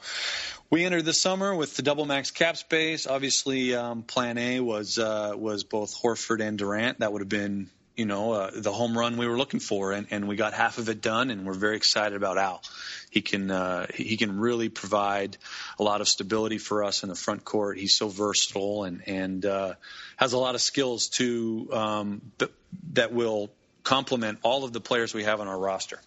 [0.71, 3.07] we entered the summer with the double max cap space.
[3.07, 7.01] Obviously, um, Plan A was uh, was both Horford and Durant.
[7.01, 10.07] That would have been you know uh, the home run we were looking for, and,
[10.11, 12.63] and we got half of it done, and we're very excited about Al.
[13.11, 15.37] He can uh, he can really provide
[15.79, 17.79] a lot of stability for us in the front court.
[17.79, 19.75] He's so versatile and and uh,
[20.17, 22.53] has a lot of skills to um, th-
[22.95, 23.51] that will
[23.83, 26.01] complement all of the players we have on our roster.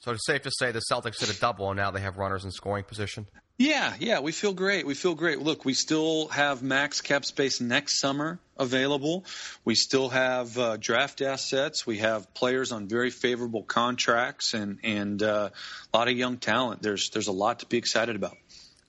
[0.00, 2.44] So it's safe to say the Celtics did a double, and now they have runners
[2.44, 3.26] in scoring position.
[3.56, 4.84] Yeah, yeah, we feel great.
[4.84, 5.38] We feel great.
[5.38, 9.24] Look, we still have max cap space next summer available.
[9.64, 11.86] We still have uh, draft assets.
[11.86, 15.50] We have players on very favorable contracts and and uh,
[15.92, 16.82] a lot of young talent.
[16.82, 18.36] There's there's a lot to be excited about.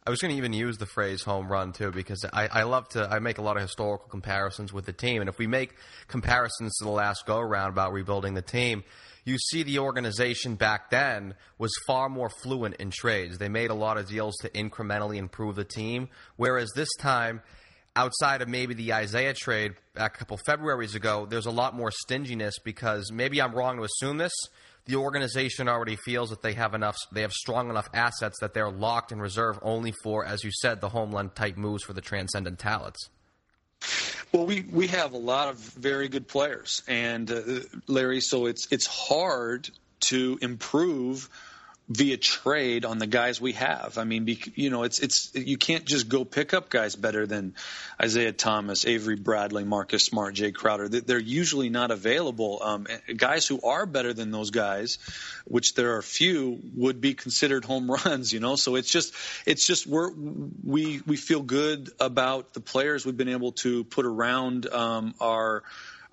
[0.07, 2.87] I was going to even use the phrase home run too because I, I love
[2.89, 5.75] to I make a lot of historical comparisons with the team and if we make
[6.07, 8.83] comparisons to the last go around about rebuilding the team
[9.25, 13.39] you see the organization back then was far more fluent in trades.
[13.39, 17.41] They made a lot of deals to incrementally improve the team, whereas this time,
[17.95, 21.89] outside of maybe the Isaiah trade back a couple Februarys ago, there's a lot more
[21.91, 24.33] stinginess because maybe I'm wrong to assume this.
[24.85, 28.69] The organization already feels that they have enough, they have strong enough assets that they're
[28.69, 32.59] locked in reserve only for, as you said, the homeland type moves for the transcendent
[32.59, 33.09] talents.
[34.31, 37.41] Well, we, we have a lot of very good players, and uh,
[37.87, 39.69] Larry, so it's it's hard
[40.01, 41.29] to improve
[41.87, 43.97] via trade on the guys we have.
[43.97, 47.53] I mean, you know, it's it's you can't just go pick up guys better than
[48.01, 50.89] Isaiah Thomas, Avery Bradley, Marcus Smart, Jae Crowder.
[50.89, 52.59] They're usually not available.
[52.63, 54.97] Um, guys who are better than those guys,
[55.45, 58.33] which there are few, would be considered home runs.
[58.33, 59.13] You know, so it's just
[59.45, 60.11] it's just we're
[60.63, 65.63] we we feel good about the players we've been able to put around um, our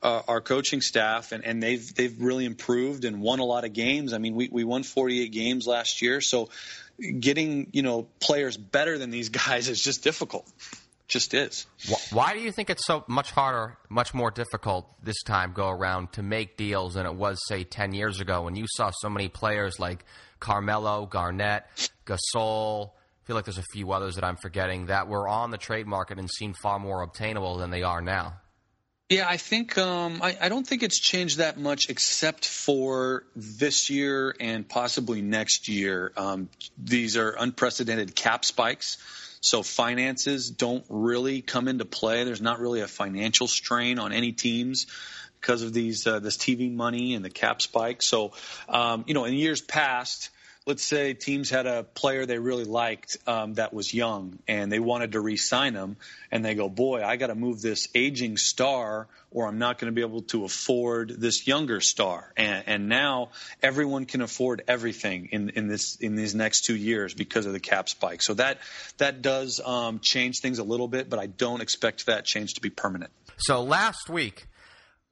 [0.03, 3.73] uh, our coaching staff, and, and they've they've really improved and won a lot of
[3.73, 4.13] games.
[4.13, 6.49] I mean, we we won 48 games last year, so
[6.99, 10.51] getting you know players better than these guys is just difficult.
[11.09, 11.67] Just is.
[12.11, 16.13] Why do you think it's so much harder, much more difficult this time go around
[16.15, 19.29] to make deals than it was, say, 10 years ago when you saw so many
[19.29, 20.07] players like
[20.41, 21.65] Carmelo, Garnett,
[22.07, 25.59] Gasol, I feel like there's a few others that I'm forgetting that were on the
[25.59, 28.41] trade market and seemed far more obtainable than they are now.
[29.09, 33.91] Yeah, I think um, I, I, don't think it's changed that much, except for this
[33.91, 36.13] year and possibly next year.
[36.17, 38.97] Um, these are unprecedented cap spikes,
[39.41, 42.25] so finances don't really come into play.
[42.25, 44.87] There's not really a financial strain on any teams
[45.43, 48.01] because of these uh, this TV money and the cap spike.
[48.01, 48.33] So,
[48.69, 50.31] um, you know, in years past
[50.67, 54.79] let's say teams had a player they really liked um, that was young and they
[54.79, 55.97] wanted to re-sign him
[56.31, 59.91] and they go boy i got to move this aging star or i'm not going
[59.91, 62.33] to be able to afford this younger star.
[62.37, 63.31] And, and now
[63.63, 67.61] everyone can afford everything in, in this in these next two years because of the
[67.61, 68.23] cap spike.
[68.23, 68.59] So that
[68.99, 72.61] that does um, change things a little bit but i don't expect that change to
[72.61, 73.11] be permanent.
[73.39, 74.47] So last week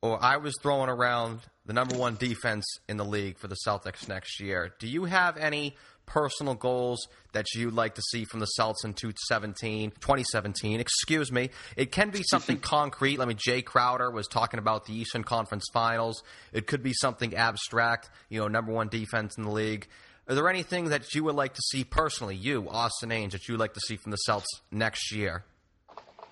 [0.02, 4.08] or I was throwing around the number one defense in the league for the Celtics
[4.08, 4.74] next year.
[4.80, 8.92] Do you have any personal goals that you'd like to see from the Celtics in
[8.92, 10.80] 2017, 2017?
[10.80, 11.50] Excuse me.
[11.76, 13.20] It can be something concrete.
[13.20, 16.24] I mean, Jae Crowder was talking about the Eastern Conference Finals.
[16.52, 19.86] It could be something abstract, you know, number one defense in the league.
[20.28, 23.54] Are there anything that you would like to see personally, you, Austin Ainge, that you
[23.54, 25.44] would like to see from the Celtics next year?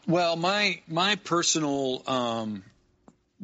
[0.09, 2.64] Well, my my personal um,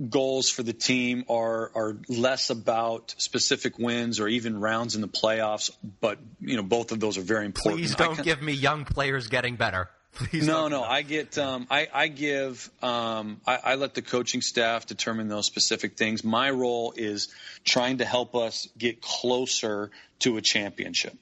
[0.08, 5.08] goals for the team are are less about specific wins or even rounds in the
[5.08, 7.80] playoffs, but you know both of those are very important.
[7.80, 9.88] Please don't give me young players getting better.
[10.14, 10.84] Please no, no.
[10.84, 15.46] I get, um, I, I give, um, I, I let the coaching staff determine those
[15.46, 16.22] specific things.
[16.22, 21.18] My role is trying to help us get closer to a championship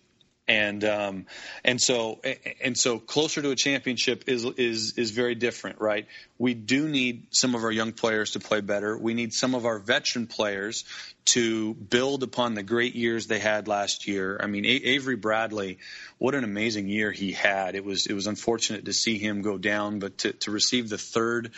[0.49, 1.27] and um,
[1.65, 2.21] and so
[2.61, 6.07] and so closer to a championship is is is very different, right?
[6.43, 8.99] We do need some of our young players to play better.
[8.99, 10.85] We need some of our veteran players
[11.25, 14.41] to build upon the great years they had last year.
[14.43, 15.79] I mean, Avery Bradley,
[16.19, 17.77] what an amazing year he had.
[17.77, 20.99] It was it was unfortunate to see him go down, but to, to receive the
[20.99, 21.53] third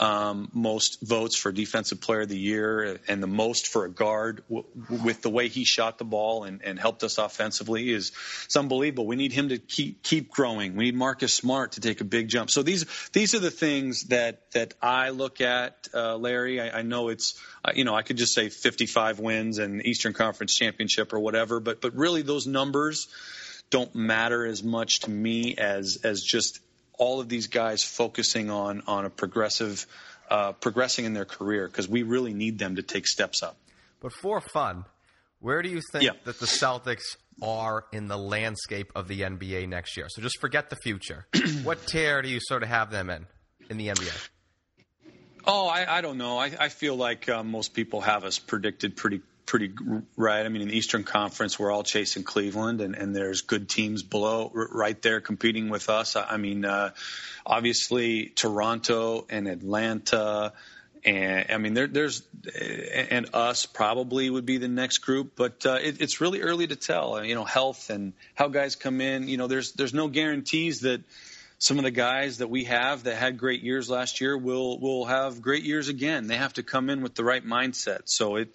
[0.00, 4.42] um, most votes for Defensive Player of the Year and the most for a guard
[4.48, 8.10] w- with the way he shot the ball and, and helped us offensively is
[8.46, 9.06] it's unbelievable.
[9.06, 10.74] We need him to keep keep growing.
[10.74, 12.50] We need Marcus Smart to take a big jump.
[12.50, 16.60] So these these are the things that that I look at, uh, Larry.
[16.60, 17.34] I, I know it's
[17.64, 21.60] uh, you know I could just say 55 wins and Eastern Conference championship or whatever,
[21.60, 23.08] but but really those numbers
[23.70, 26.60] don't matter as much to me as as just
[26.98, 29.86] all of these guys focusing on on a progressive
[30.30, 33.56] uh, progressing in their career because we really need them to take steps up.
[34.00, 34.84] But for fun,
[35.40, 36.12] where do you think Yeah.
[36.24, 40.06] that the Celtics are in the landscape of the NBA next year?
[40.08, 41.26] So just forget the future.
[41.62, 43.26] what tier do you sort of have them in
[43.68, 44.28] in the NBA?
[45.46, 46.38] Oh, I, I don't know.
[46.38, 49.72] I, I feel like uh, most people have us predicted pretty pretty
[50.16, 50.44] right.
[50.44, 54.02] I mean, in the Eastern Conference, we're all chasing Cleveland, and, and there's good teams
[54.02, 56.16] below right there competing with us.
[56.16, 56.90] I, I mean, uh,
[57.44, 60.52] obviously Toronto and Atlanta.
[61.04, 62.22] And I mean, there, there's
[62.58, 66.76] and us probably would be the next group, but uh, it, it's really early to
[66.76, 67.22] tell.
[67.22, 69.28] You know, health and how guys come in.
[69.28, 71.02] You know, there's there's no guarantees that
[71.64, 75.06] some of the guys that we have that had great years last year will will
[75.06, 76.26] have great years again.
[76.26, 78.02] They have to come in with the right mindset.
[78.04, 78.54] So it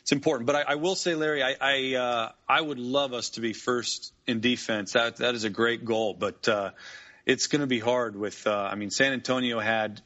[0.00, 0.48] it's important.
[0.48, 3.52] But I, I will say, Larry, I I, uh, I would love us to be
[3.52, 4.94] first in defense.
[4.94, 6.70] That that is a great goal, but uh,
[7.24, 8.16] it's going to be hard.
[8.16, 10.00] With uh, I mean, San Antonio had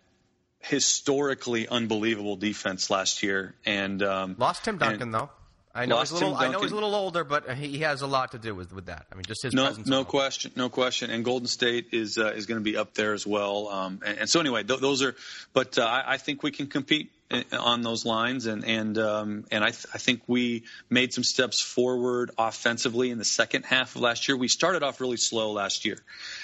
[0.61, 5.31] historically unbelievable defense last year, and um, Lost Tim Duncan and- though.
[5.77, 6.39] I know Lost he's a little.
[6.39, 8.87] I know he's a little older, but he has a lot to do with with
[8.87, 9.07] that.
[9.13, 9.87] I mean, just his no, presence.
[9.87, 10.05] no alone.
[10.07, 11.11] question, no question.
[11.11, 13.69] And Golden State is uh, is going to be up there as well.
[13.69, 15.15] Um, and, and so anyway, th- those are.
[15.53, 17.13] But uh, I, I think we can compete
[17.53, 21.61] on those lines, and and um, and I, th- I think we made some steps
[21.61, 24.37] forward offensively in the second half of last year.
[24.37, 25.99] We started off really slow last year,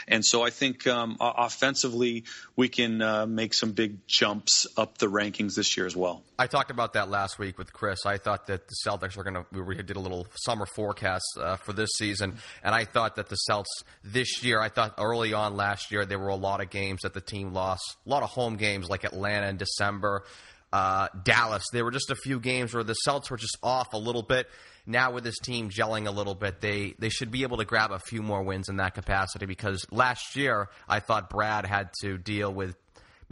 [0.08, 2.24] and so I think um, offensively
[2.56, 6.22] we can uh, make some big jumps up the rankings this year as well.
[6.36, 8.04] I talked about that last week with Chris.
[8.04, 9.62] I thought that the Celtics were going to.
[9.62, 13.36] We did a little summer forecast uh, for this season, and I thought that the
[13.36, 14.60] Celts this year.
[14.60, 17.52] I thought early on last year there were a lot of games that the team
[17.52, 20.24] lost, a lot of home games like Atlanta in December,
[20.72, 21.64] uh, Dallas.
[21.72, 24.48] There were just a few games where the Celts were just off a little bit.
[24.86, 27.92] Now with this team gelling a little bit, they they should be able to grab
[27.92, 32.18] a few more wins in that capacity because last year I thought Brad had to
[32.18, 32.74] deal with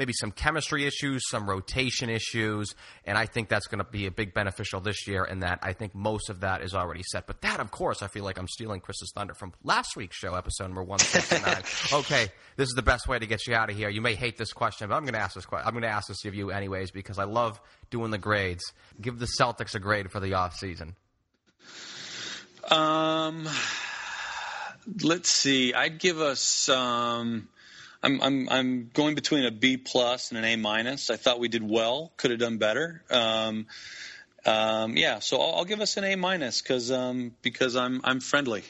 [0.00, 4.10] maybe some chemistry issues, some rotation issues, and I think that's going to be a
[4.10, 5.24] big beneficial this year.
[5.24, 7.26] In that, I think most of that is already set.
[7.26, 10.34] But that, of course, I feel like I'm stealing Chris's thunder from last week's show,
[10.34, 11.62] episode number one sixty nine.
[12.00, 13.90] okay, this is the best way to get you out of here.
[13.90, 15.68] You may hate this question, but I'm going to ask this question.
[15.68, 17.60] I'm going to ask this of you anyways because I love
[17.90, 18.72] doing the grades.
[19.00, 20.96] Give the Celtics a grade for the off season.
[22.70, 23.46] Um,
[25.02, 25.74] let's see.
[25.74, 26.70] I'd give us.
[26.70, 27.48] Um,
[28.02, 31.10] I'm I'm I'm going between a B plus and an A minus.
[31.10, 32.12] I thought we did well.
[32.16, 33.02] Could have done better.
[33.10, 33.66] Um,
[34.46, 35.18] um, yeah.
[35.18, 38.64] So I'll, I'll give us an A minus because um, because I'm I'm friendly.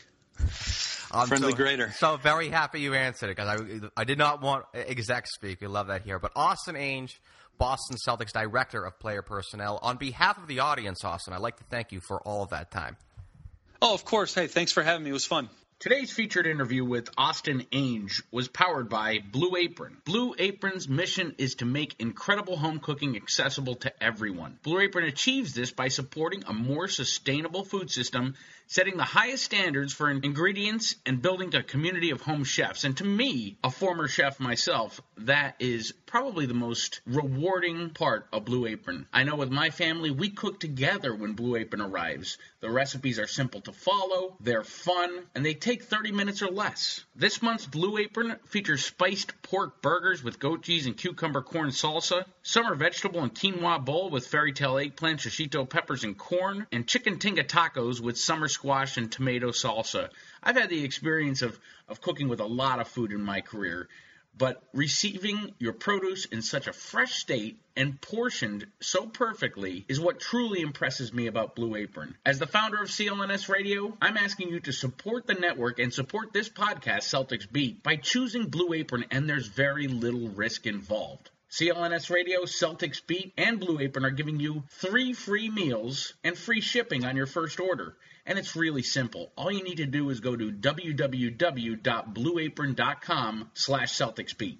[1.12, 1.92] I'm Friendly so, grader.
[1.96, 5.60] So very happy you answered it because I, I did not want exec speak.
[5.60, 6.20] We love that here.
[6.20, 7.16] But Austin Ainge,
[7.58, 11.64] Boston Celtics Director of Player Personnel, on behalf of the audience, Austin, I'd like to
[11.64, 12.96] thank you for all of that time.
[13.82, 14.34] Oh, of course.
[14.34, 15.10] Hey, thanks for having me.
[15.10, 15.48] It was fun.
[15.80, 19.96] Today's featured interview with Austin Ainge was powered by Blue Apron.
[20.04, 24.58] Blue Apron's mission is to make incredible home cooking accessible to everyone.
[24.62, 28.34] Blue Apron achieves this by supporting a more sustainable food system,
[28.70, 32.84] setting the highest standards for ingredients, and building a community of home chefs.
[32.84, 38.44] And to me, a former chef myself, that is probably the most rewarding part of
[38.44, 39.06] Blue Apron.
[39.12, 42.38] I know with my family, we cook together when Blue Apron arrives.
[42.60, 47.04] The recipes are simple to follow, they're fun, and they take 30 minutes or less.
[47.16, 52.24] This month's Blue Apron features spiced pork burgers with goat cheese and cucumber corn salsa,
[52.42, 57.18] summer vegetable and quinoa bowl with fairy tale eggplant, shishito peppers and corn, and chicken
[57.18, 60.10] tinga tacos with summer squash and tomato salsa.
[60.42, 63.88] I've had the experience of, of cooking with a lot of food in my career
[64.36, 70.20] but receiving your produce in such a fresh state and portioned so perfectly is what
[70.20, 72.14] truly impresses me about Blue Apron.
[72.24, 76.32] As the founder of CLNS Radio, I'm asking you to support the network and support
[76.32, 81.30] this podcast, Celtics Beat, by choosing Blue Apron, and there's very little risk involved.
[81.50, 86.60] CLNS Radio, Celtics Beat, and Blue Apron are giving you three free meals and free
[86.60, 87.96] shipping on your first order
[88.30, 89.32] and it's really simple.
[89.36, 94.58] All you need to do is go to www.blueapron.com slash CelticsBeat.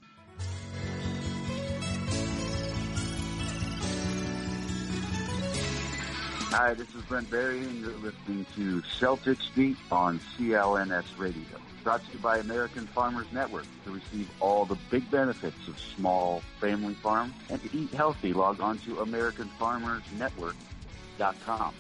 [6.50, 11.44] Hi, this is Brent Berry, and you're listening to Celtics Beat on CLNS Radio.
[11.84, 13.66] Brought to you by American Farmers Network.
[13.84, 18.60] To receive all the big benefits of small family farms and to eat healthy, log
[18.60, 21.74] on to AmericanFarmersNetwork.com.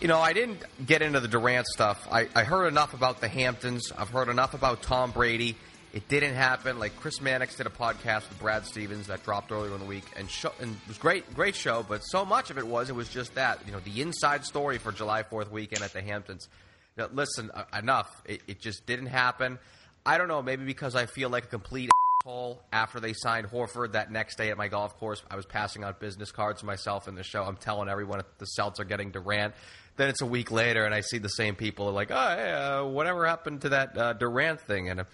[0.00, 2.06] You know, I didn't get into the Durant stuff.
[2.10, 3.92] I, I heard enough about the Hamptons.
[3.96, 5.56] I've heard enough about Tom Brady.
[5.92, 6.80] It didn't happen.
[6.80, 10.04] Like Chris Mannix did a podcast with Brad Stevens that dropped earlier in the week,
[10.16, 10.28] and,
[10.60, 11.84] and it was great, great show.
[11.88, 14.78] But so much of it was it was just that you know the inside story
[14.78, 16.48] for July Fourth weekend at the Hamptons.
[16.96, 18.10] Now, listen, uh, enough.
[18.24, 19.58] It, it just didn't happen.
[20.04, 20.42] I don't know.
[20.42, 21.90] Maybe because I feel like a complete
[22.24, 25.22] asshole after they signed Horford that next day at my golf course.
[25.30, 27.44] I was passing out business cards myself in the show.
[27.44, 29.54] I'm telling everyone the Celts are getting Durant.
[29.96, 32.52] Then it's a week later, and I see the same people are like, "Oh, hey,
[32.52, 35.04] uh, whatever happened to that uh, Durant thing?" And uh,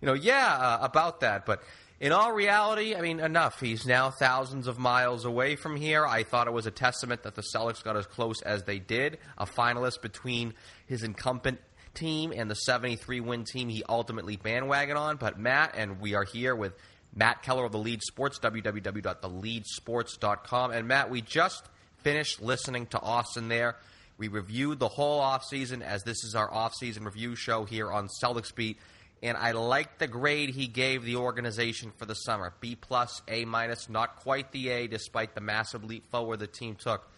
[0.00, 1.46] you know, yeah, uh, about that.
[1.46, 1.62] But
[1.98, 3.58] in all reality, I mean, enough.
[3.60, 6.06] He's now thousands of miles away from here.
[6.06, 9.16] I thought it was a testament that the Celtics got as close as they did,
[9.38, 10.52] a finalist between
[10.86, 11.58] his incumbent
[11.94, 15.16] team and the 73 win team he ultimately bandwagon on.
[15.16, 16.74] But Matt, and we are here with
[17.14, 20.70] Matt Keller of the Lead Sports, www.theleadsports.com.
[20.70, 21.66] And Matt, we just
[21.98, 23.76] finished listening to Austin there.
[24.18, 28.54] We reviewed the whole offseason as this is our offseason review show here on Celtics
[28.54, 28.78] Beat.
[29.22, 32.52] And I like the grade he gave the organization for the summer.
[32.60, 36.76] B plus, A minus, not quite the A despite the massive leap forward the team
[36.76, 37.08] took.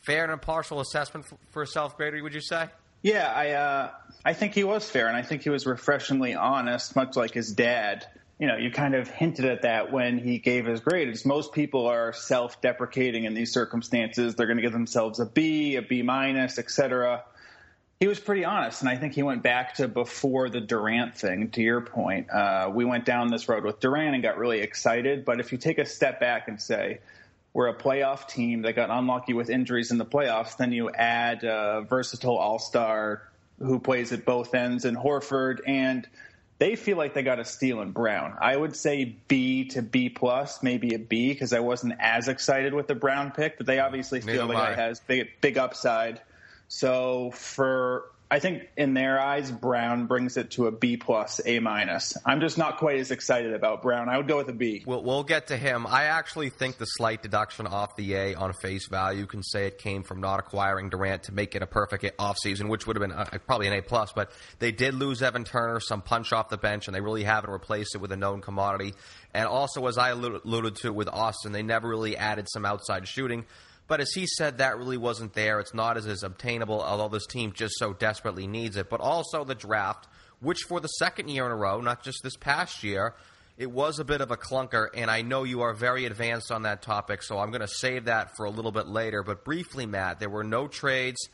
[0.00, 2.68] Fair and impartial assessment for a self grader, would you say?
[3.02, 3.90] Yeah, I uh,
[4.24, 7.52] I think he was fair, and I think he was refreshingly honest, much like his
[7.52, 8.06] dad.
[8.38, 11.24] You know, you kind of hinted at that when he gave his grades.
[11.24, 14.34] Most people are self-deprecating in these circumstances.
[14.34, 17.24] They're going to give themselves a B, a B minus, etc.
[17.98, 21.50] He was pretty honest, and I think he went back to before the Durant thing.
[21.52, 25.24] To your point, uh, we went down this road with Durant and got really excited.
[25.24, 26.98] But if you take a step back and say,
[27.56, 30.58] we're a playoff team that got unlucky with injuries in the playoffs.
[30.58, 33.22] Then you add a versatile all star
[33.58, 36.06] who plays at both ends in Horford, and
[36.58, 38.34] they feel like they got a steal in Brown.
[38.40, 42.72] I would say B to B plus, maybe a B, because I wasn't as excited
[42.72, 46.20] with the Brown pick, but they obviously feel like it has big big upside.
[46.68, 51.60] So for I think in their eyes, Brown brings it to a B plus, A
[51.60, 52.16] minus.
[52.24, 54.08] I'm just not quite as excited about Brown.
[54.08, 54.82] I would go with a B.
[54.84, 55.86] We'll, we'll get to him.
[55.86, 59.78] I actually think the slight deduction off the A on face value can say it
[59.78, 63.16] came from not acquiring Durant to make it a perfect offseason, which would have been
[63.16, 64.12] uh, probably an A plus.
[64.12, 67.50] But they did lose Evan Turner, some punch off the bench, and they really haven't
[67.50, 68.94] replaced it with a known commodity.
[69.34, 73.44] And also, as I alluded to with Austin, they never really added some outside shooting.
[73.88, 75.60] But as he said, that really wasn't there.
[75.60, 78.90] It's not as, as obtainable, although this team just so desperately needs it.
[78.90, 80.08] But also the draft,
[80.40, 83.14] which for the second year in a row, not just this past year,
[83.56, 84.88] it was a bit of a clunker.
[84.94, 88.06] And I know you are very advanced on that topic, so I'm going to save
[88.06, 89.22] that for a little bit later.
[89.22, 91.28] But briefly, Matt, there were no trades.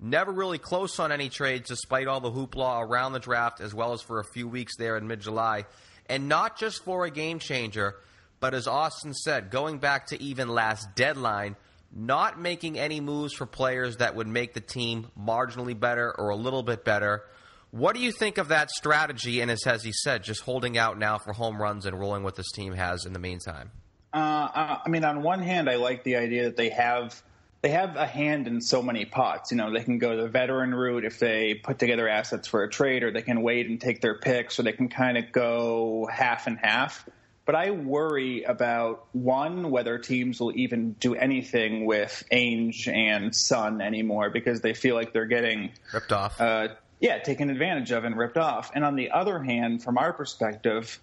[0.00, 3.92] Never really close on any trades, despite all the hoopla around the draft, as well
[3.92, 5.64] as for a few weeks there in mid July.
[6.08, 7.96] And not just for a game changer,
[8.38, 11.56] but as Austin said, going back to even last deadline,
[11.94, 16.36] not making any moves for players that would make the team marginally better or a
[16.36, 17.22] little bit better.
[17.70, 19.40] What do you think of that strategy?
[19.40, 22.36] And as, as he said, just holding out now for home runs and rolling what
[22.36, 23.70] this team has in the meantime.
[24.12, 27.22] Uh, I mean, on one hand, I like the idea that they have
[27.60, 29.50] they have a hand in so many pots.
[29.50, 32.70] You know, they can go the veteran route if they put together assets for a
[32.70, 36.08] trade, or they can wait and take their picks, or they can kind of go
[36.10, 37.06] half and half.
[37.48, 43.80] But I worry about one whether teams will even do anything with Ainge and Son
[43.80, 46.38] anymore because they feel like they're getting ripped off.
[46.38, 46.68] Uh,
[47.00, 48.72] yeah, taken advantage of and ripped off.
[48.74, 51.00] And on the other hand, from our perspective,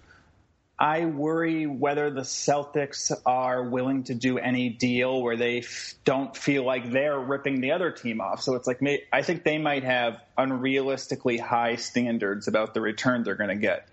[0.78, 6.38] I worry whether the Celtics are willing to do any deal where they f- don't
[6.38, 8.43] feel like they're ripping the other team off.
[8.43, 8.82] So it's like
[9.12, 13.88] I think they might have unrealistically high standards about the return they're going to get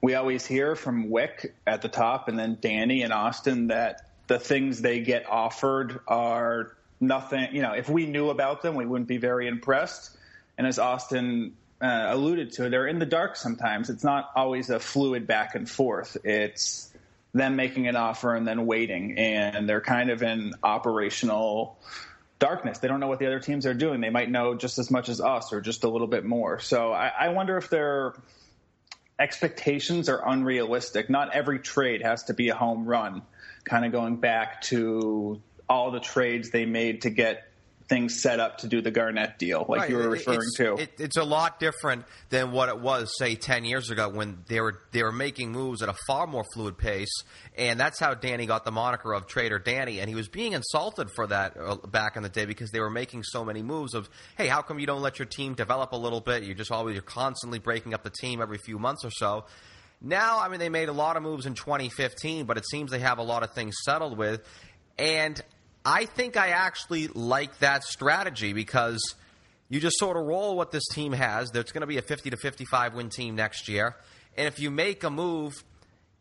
[0.00, 4.38] we always hear from Wyc at the top and then Danny and Austin that the
[4.38, 7.48] things they get offered are nothing.
[7.52, 10.16] You know, if we knew about them, we wouldn't be very impressed.
[10.56, 13.90] And as Austin uh, alluded to, they're in the dark sometimes.
[13.90, 16.16] It's not always a fluid back and forth.
[16.24, 16.92] It's
[17.34, 21.78] them making an offer and then waiting, and they're kind of in operational
[22.38, 22.78] darkness.
[22.78, 24.00] They don't know what the other teams are doing.
[24.00, 26.60] They might know just as much as us or just a little bit more.
[26.60, 28.14] So I, I wonder if they're
[29.18, 31.10] expectations are unrealistic.
[31.10, 33.22] Not every trade has to be a home run.
[33.64, 37.44] Kind of going back to all the trades they made to get
[37.88, 40.74] things set up to do the Garnett deal, like Right, you were referring it's, to.
[40.76, 44.60] It, it's a lot different than what it was, say, ten years ago when they
[44.60, 47.12] were they were making moves at a far more fluid pace,
[47.56, 51.08] and that's how Danny got the moniker of Trader Danny, and he was being insulted
[51.14, 54.08] for that uh, back in the day because they were making so many moves of,
[54.36, 56.42] hey, how come you don't let your team develop a little bit?
[56.42, 59.44] You're just always you're constantly breaking up the team every few months or so.
[60.00, 63.00] Now, I mean, they made a lot of moves in 2015, but it seems they
[63.00, 64.46] have a lot of things settled with.
[64.96, 65.40] And
[65.84, 69.14] I think I actually like that strategy because
[69.68, 71.50] you just sort of roll what this team has.
[71.50, 73.96] There's going to be a 50 to 55 win team next year.
[74.36, 75.62] And if you make a move,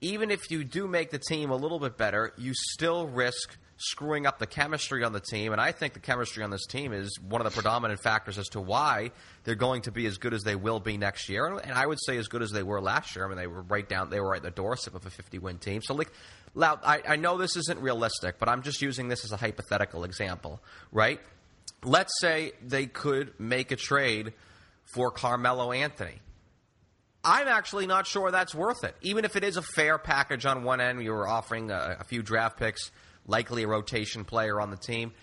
[0.02, 4.26] even if you do make the team a little bit better, you still risk screwing
[4.26, 5.52] up the chemistry on the team.
[5.52, 8.48] And I think the chemistry on this team is one of the predominant factors as
[8.50, 9.12] to why
[9.44, 11.46] they're going to be as good as they will be next year.
[11.46, 13.26] And I would say as good as they were last year.
[13.26, 15.40] I mean, they were right down, they were right at the doorstep of a 50
[15.40, 15.82] win team.
[15.84, 16.12] So, like,
[16.58, 20.04] Loud, I, I know this isn't realistic, but I'm just using this as a hypothetical
[20.04, 20.60] example,
[20.92, 21.22] right?
[21.84, 24.34] Let's say they could make a trade
[24.84, 26.20] for Carmelo Anthony.
[27.24, 28.96] I'm actually not sure that's worth it.
[29.04, 32.04] Even if it is a fair package on one end, you were offering a, a
[32.04, 32.90] few draft picks,
[33.28, 35.14] likely a rotation player on the team.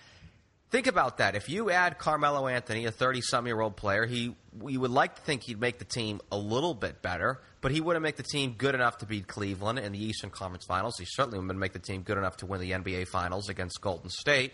[0.75, 1.35] Think about that.
[1.37, 5.15] If you add Carmelo Anthony, a 30 some year old player, he we would like
[5.15, 8.23] to think he'd make the team a little bit better, but he wouldn't make the
[8.23, 10.95] team good enough to beat Cleveland in the Eastern Conference Finals.
[10.99, 14.09] He certainly wouldn't make the team good enough to win the NBA Finals against Golden
[14.09, 14.51] State.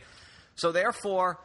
[0.54, 1.40] So therefore,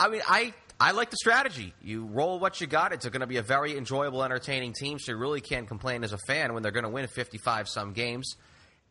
[0.00, 1.72] I mean, I I like the strategy.
[1.80, 2.92] You roll what you got.
[2.92, 4.98] It's going to be a very enjoyable, entertaining team.
[4.98, 7.92] So you really can't complain as a fan when they're going to win 55 some
[7.92, 8.34] games,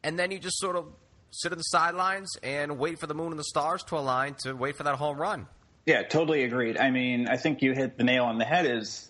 [0.06, 0.86] and then you just sort of
[1.32, 4.54] sit on the sidelines and wait for the moon and the stars to align to
[4.54, 5.48] wait for that home run.
[5.86, 6.78] Yeah, totally agreed.
[6.78, 8.66] I mean, I think you hit the nail on the head.
[8.66, 9.10] Is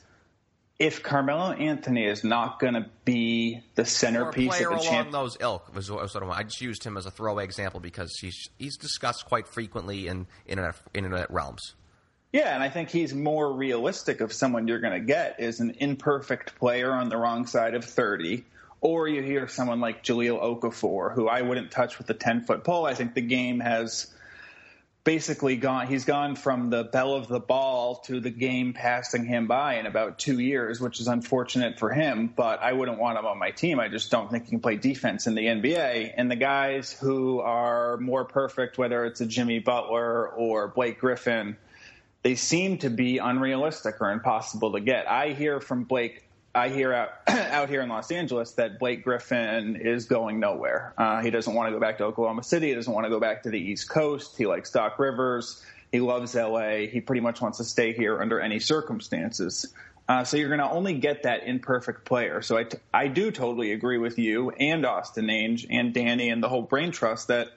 [0.79, 5.37] if Carmelo Anthony is not going to be the centerpiece of the along champ, those
[5.39, 6.29] ilk was was sort of.
[6.29, 10.27] I just used him as a throwaway example because he's he's discussed quite frequently in
[10.45, 11.75] internet internet realms.
[12.31, 15.75] yeah, and I think he's more realistic of someone you're going to get is an
[15.79, 18.45] imperfect player on the wrong side of thirty.
[18.81, 22.63] Or you hear someone like Jahlil Okafor, who I wouldn't touch with a ten foot
[22.63, 22.85] pole.
[22.85, 24.11] I think the game has
[25.03, 29.47] basically gone he's gone from the bell of the ball to the game passing him
[29.47, 33.25] by in about two years, which is unfortunate for him, but I wouldn't want him
[33.25, 33.79] on my team.
[33.79, 36.13] I just don't think he can play defense in the NBA.
[36.15, 41.57] And the guys who are more perfect, whether it's a Jimmy Butler or Blake Griffin,
[42.23, 45.09] they seem to be unrealistic or impossible to get.
[45.09, 46.23] I hear from Blake
[46.53, 50.93] I hear out out here in Los Angeles that Blake Griffin is going nowhere.
[50.97, 52.69] Uh, he doesn't want to go back to Oklahoma City.
[52.69, 54.37] He doesn't want to go back to the East Coast.
[54.37, 55.63] He likes Doc Rivers.
[55.91, 56.87] He loves LA.
[56.91, 59.73] He pretty much wants to stay here under any circumstances.
[60.07, 62.41] Uh, so you're going to only get that imperfect player.
[62.41, 66.43] So I, t- I do totally agree with you and Austin Ainge and Danny and
[66.43, 67.47] the whole brain trust that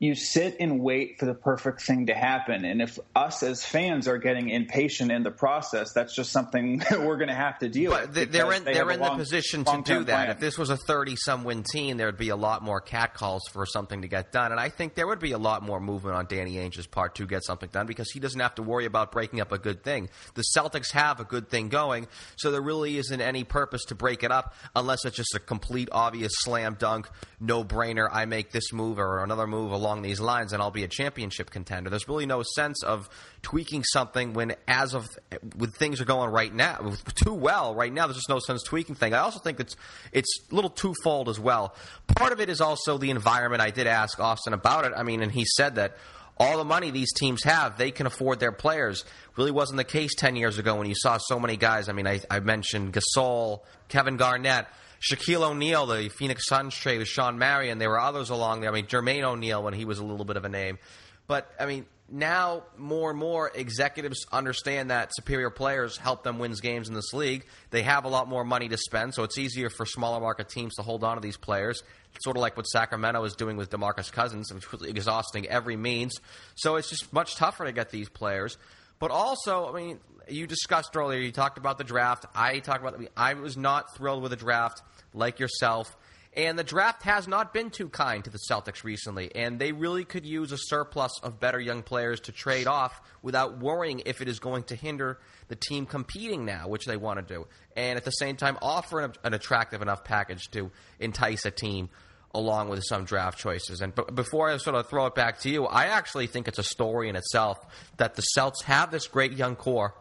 [0.00, 2.64] you sit and wait for the perfect thing to happen.
[2.64, 7.16] And if us as fans are getting impatient in the process, that's just something we're
[7.16, 8.14] going to have to deal But with.
[8.14, 10.06] th- they're in they they're have a in the position to do that.
[10.06, 10.30] plan.
[10.30, 13.42] If this was a thirty some win team, there would be a lot more catcalls
[13.50, 16.14] for something to get done, and I think there would be a lot more movement
[16.14, 19.10] on Danny Ainge's part to get something done because he doesn't have to worry about
[19.10, 20.08] breaking up a good thing.
[20.34, 24.22] The Celtics have a good thing going, so there really isn't any purpose to break
[24.22, 27.08] it up unless it's just a complete obvious slam dunk,
[27.40, 28.08] no brainer.
[28.12, 31.50] I make this move or another move along these lines, and I'll be a championship
[31.50, 31.90] contender.
[31.90, 33.08] There's really no sense of
[33.42, 35.08] tweaking something when, as of
[35.56, 38.06] when things are going right now, too well right now.
[38.06, 39.14] There's just no sense tweaking thing.
[39.14, 39.76] I also think it's
[40.12, 41.74] it's a little twofold as well.
[42.16, 43.62] Part of it is also the environment.
[43.62, 44.92] I did ask Austin about it.
[44.96, 45.96] I mean, and he said that
[46.38, 49.04] all the money these teams have, they can afford their players.
[49.36, 51.88] Really wasn't the case 10 years ago when you saw so many guys.
[51.88, 54.66] I mean, I, I mentioned Gasol, Kevin Garnett,
[55.00, 57.78] Shaquille O'Neal, the Phoenix Suns trade with Shawn Marion.
[57.78, 58.70] There were others along there.
[58.70, 60.78] I mean, Jermaine O'Neal when he was a little bit of a name.
[61.26, 66.52] But, I mean, now more and more executives understand that superior players help them win
[66.60, 67.44] games in this league.
[67.70, 70.74] They have a lot more money to spend, so it's easier for smaller market teams
[70.76, 71.82] to hold on to these players.
[72.22, 76.14] Sort of like what Sacramento is doing with DeMarcus Cousins, which exhausting every means.
[76.54, 78.56] So it's just much tougher to get these players.
[78.98, 81.20] But also, I mean, you discussed earlier.
[81.20, 82.26] You talked about the draft.
[82.34, 83.00] I talked about.
[83.16, 84.82] I was not thrilled with the draft,
[85.14, 85.96] like yourself.
[86.36, 90.04] And the draft has not been too kind to the Celtics recently, and they really
[90.04, 94.28] could use a surplus of better young players to trade off without worrying if it
[94.28, 95.18] is going to hinder
[95.48, 97.46] the team competing now, which they want to do,
[97.76, 100.70] and at the same time offer an, an attractive enough package to
[101.00, 101.88] entice a team
[102.34, 103.80] along with some draft choices.
[103.80, 106.58] And b- before I sort of throw it back to you, I actually think it's
[106.58, 107.58] a story in itself
[107.96, 109.94] that the Celts have this great young core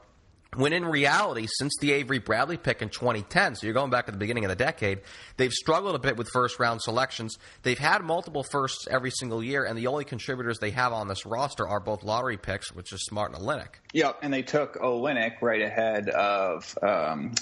[0.56, 4.12] When in reality, since the Avery Bradley pick in 2010, so you're going back to
[4.12, 5.02] the beginning of the decade,
[5.36, 7.38] they've struggled a bit with first round selections.
[7.64, 11.26] They've had multiple firsts every single year, and the only contributors they have on this
[11.26, 13.76] roster are both lottery picks, which is Smart and Olynyk.
[13.94, 17.36] Yep, and they took Olynyk right ahead of, um,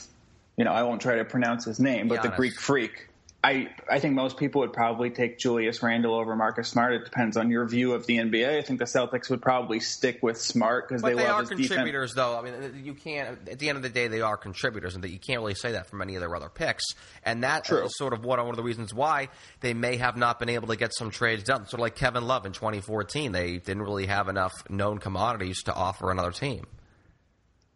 [0.58, 2.24] you know, I won't try to pronounce his name, but Giannis.
[2.24, 3.08] the Greek freak.
[3.46, 6.94] I, I think most people would probably take Julius Randle over Marcus Smart.
[6.94, 8.58] It depends on your view of the NBA.
[8.58, 12.14] I think the Celtics would probably stick with Smart because they, they love are contributors,
[12.14, 12.14] defense.
[12.16, 12.40] though.
[12.40, 13.48] I mean, you can't.
[13.48, 15.74] At the end of the day, they are contributors, and that you can't really say
[15.74, 16.84] that from any of their other picks.
[17.24, 17.84] And that True.
[17.84, 19.30] is sort of what one of the reasons why
[19.60, 21.68] they may have not been able to get some trades done.
[21.68, 25.74] Sort of like Kevin Love in 2014, they didn't really have enough known commodities to
[25.74, 26.66] offer another team.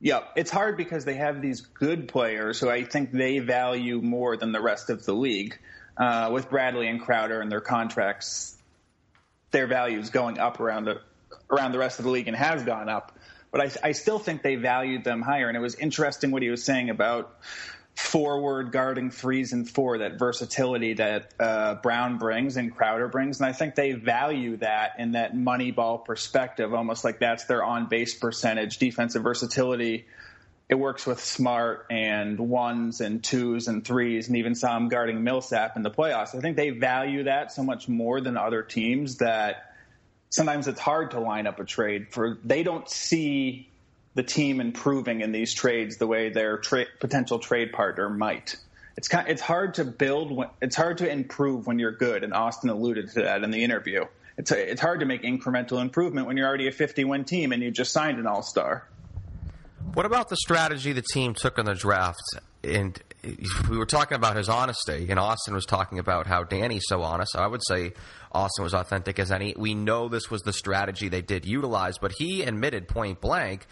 [0.02, 4.38] Yeah, it's hard because they have these good players who I think they value more
[4.38, 5.60] than the rest of the league.
[5.98, 8.56] Uh, with Bradley and Crowder and their contracts,
[9.52, 11.02] their values going up around the
[11.52, 13.18] around the rest of the league and has gone up.
[13.52, 15.48] But I, I still think they valued them higher.
[15.48, 17.38] And it was interesting what he was saying about
[18.00, 23.40] forward guarding threes and four, that versatility that uh, Brown brings and Crowder brings.
[23.40, 27.64] And I think they value that in that money ball perspective, almost like that's their
[27.64, 30.08] on base percentage, defensive versatility.
[30.70, 35.76] It works with smart and ones and twos and threes, and even some guarding Millsap
[35.76, 36.34] in the playoffs.
[36.34, 39.74] I think they value that so much more than other teams that
[40.30, 42.40] sometimes it's hard to line up a trade for.
[42.46, 43.70] They don't see
[44.16, 48.56] the team improving in these trades the way their tra- potential trade partner might.
[48.98, 52.34] It's kind it's hard to build when, it's hard to improve when you're good, and
[52.34, 54.06] Austin alluded to that in the interview.
[54.38, 57.52] It's a, it's hard to make incremental improvement when you're already a 50 win team
[57.52, 58.88] and you just signed an all star.
[59.94, 62.22] What about the strategy the team took in the draft?
[62.64, 63.02] And
[63.70, 67.36] we were talking about his honesty, and Austin was talking about how Danny's so honest.
[67.36, 67.94] I would say
[68.32, 69.54] Austin was authentic as any.
[69.58, 73.66] We know this was the strategy they did utilize, but he admitted point blank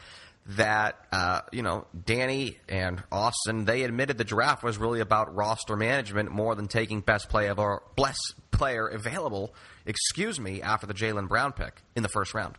[0.49, 5.75] that uh, you know Danny and Austin they admitted the draft was really about roster
[5.75, 9.53] management more than taking best player or best player available.
[9.85, 12.55] Excuse me, after the Jaylen Brown pick in the first round.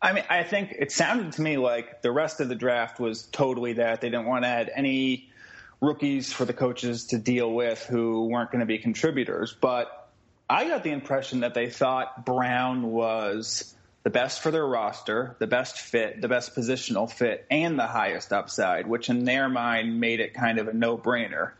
[0.00, 3.22] I mean, I think it sounded to me like the rest of the draft was
[3.22, 5.30] totally that they didn't want to add any
[5.80, 9.54] rookies for the coaches to deal with who weren't going to be contributors.
[9.58, 10.10] But
[10.48, 13.74] I got the impression that they thought Brown was
[14.06, 18.32] the best for their roster, the best fit, the best positional fit, and the highest
[18.32, 21.50] upside, which in their mind made it kind of a no brainer.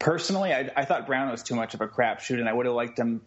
[0.00, 2.74] Personally, I, I, thought Brown was too much of a crapshoot, and I would have
[2.74, 3.20] liked them.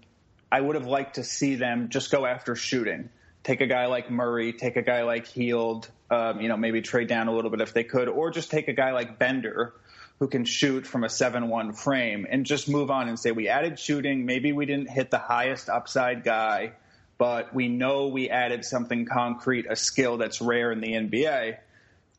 [0.51, 3.07] I would have liked to see them just go after shooting.
[3.45, 7.07] Take a guy like Murray, take a guy like Hield, um, you know, maybe trade
[7.07, 9.73] down a little bit if they could, or just take a guy like Bender,
[10.19, 13.79] who can shoot from a 7-1 frame, and just move on and say we added
[13.79, 14.25] shooting.
[14.25, 16.73] Maybe we didn't hit the highest upside guy
[17.19, 21.57] but we know we added something concrete, a skill that's rare in the NBA.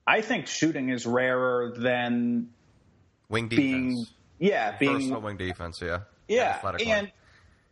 [0.06, 2.50] I think shooting is rarer than
[3.28, 3.58] wing defense.
[3.58, 4.06] Being,
[4.38, 5.80] yeah, being personal wing defense.
[5.80, 7.10] Yeah, yeah, and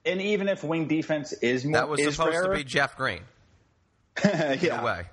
[0.05, 3.23] and even if wing defense is more, that was supposed rarer, to be Jeff Green.
[4.25, 4.83] yeah.
[4.83, 5.07] Way,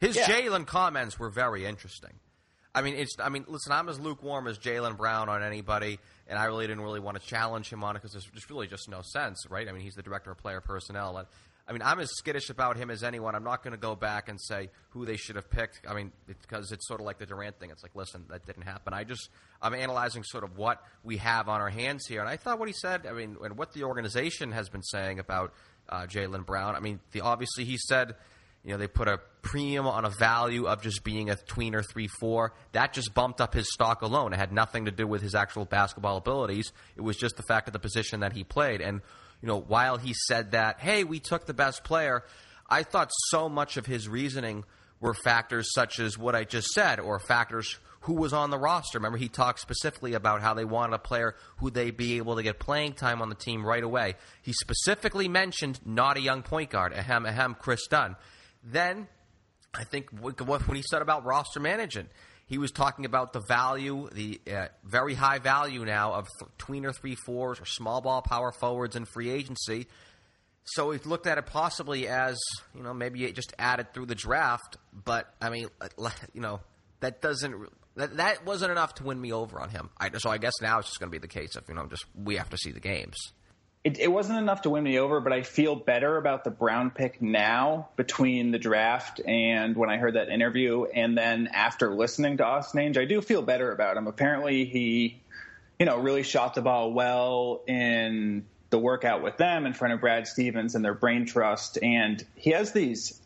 [0.00, 0.26] his yeah.
[0.26, 2.12] Jaylen comments were very interesting.
[2.74, 3.16] I mean, it's.
[3.18, 6.82] I mean, listen, I'm as lukewarm as Jaylen Brown on anybody and I really didn't
[6.82, 9.68] really want to challenge him on it because there's just really just no sense, right?
[9.68, 11.28] I mean, he's the director of player personnel, and
[11.66, 13.34] I mean, I'm as skittish about him as anyone.
[13.34, 15.80] I'm not going to go back and say who they should have picked.
[15.88, 17.70] I mean, because it's sort of like the Durant thing.
[17.70, 18.92] It's like, listen, that didn't happen.
[18.92, 19.30] I just
[19.62, 22.68] I'm analyzing sort of what we have on our hands here, and I thought what
[22.68, 23.06] he said.
[23.06, 25.54] I mean, and what the organization has been saying about
[25.88, 26.74] uh, Jaylen Brown.
[26.74, 28.14] I mean, the, obviously he said
[28.64, 32.08] you know, they put a premium on a value of just being a tweener 3
[32.08, 32.52] 4.
[32.72, 34.32] That just bumped up his stock alone.
[34.32, 36.72] It had nothing to do with his actual basketball abilities.
[36.96, 38.80] It was just the fact of the position that he played.
[38.80, 39.02] And,
[39.42, 42.24] you know, while he said that, hey, we took the best player,
[42.68, 44.64] I thought so much of his reasoning
[44.98, 48.98] were factors such as what I just said, or factors who was on the roster.
[48.98, 52.42] Remember, he talked specifically about how they wanted a player who they'd be able to
[52.42, 54.14] get playing time on the team right away.
[54.42, 58.16] He specifically mentioned not a young point guard, ahem, ahem, Kris Dunn.
[58.64, 59.06] Then
[59.74, 62.08] I think when he said about roster management,
[62.46, 66.94] he was talking about the value, the uh, very high value now of th- tweener
[66.94, 69.86] three fours or small ball power forwards in free agency.
[70.64, 72.38] So he looked at it possibly as
[72.74, 75.68] you know maybe it just added through the draft, but I mean
[76.32, 76.60] you know
[77.00, 79.90] that doesn't that that wasn't enough to win me over on him.
[79.98, 81.86] I, so I guess now it's just going to be the case of you know
[81.86, 83.16] just we have to see the games
[83.84, 86.90] it, it, wasn't enough to win me over, but I feel better about the Brown
[86.90, 92.38] pick now between the draft and when I heard that interview, and then after listening
[92.38, 94.06] to Austin Ainge, I do feel better about him.
[94.06, 95.20] Apparently, he,
[95.78, 100.00] you know, really shot the ball well in the workout with them in front of
[100.00, 103.20] Brad Stevens and their brain trust, and he has these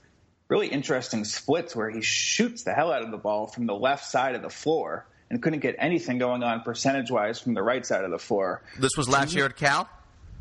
[0.49, 4.07] really interesting splits where he shoots the hell out of the ball from the left
[4.07, 7.87] side of the floor and couldn't get anything going on percentage wise from the right
[7.87, 8.63] side of the floor.
[8.79, 9.89] This was last year at Cal?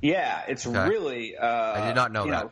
[0.02, 0.88] Yeah, it's okay.
[0.90, 1.38] really.
[1.38, 2.44] Uh, I did not know that.
[2.46, 2.52] Know,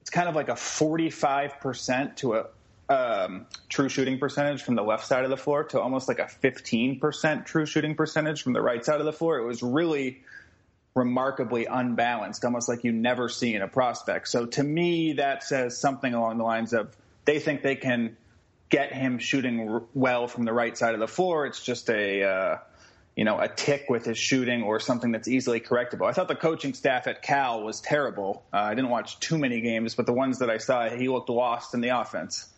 [0.00, 2.46] it's kind of like a 45% to a
[2.88, 6.28] um, true shooting percentage from the left side of the floor to almost like a
[6.42, 9.38] 15% true shooting percentage from the right side of the floor.
[9.38, 10.22] It was really
[10.94, 14.28] remarkably unbalanced, almost like you never see in a prospect.
[14.28, 18.16] So to me, that says something along the lines of they think they can
[18.68, 21.46] get him shooting well from the right side of the floor.
[21.46, 22.58] It's just a uh,
[23.16, 26.08] you know a tick with his shooting or something that's easily correctable.
[26.08, 28.44] I thought the coaching staff at Cal was terrible.
[28.52, 31.28] Uh, I didn't watch too many games, but the ones that I saw, he looked
[31.28, 32.48] lost in the offense.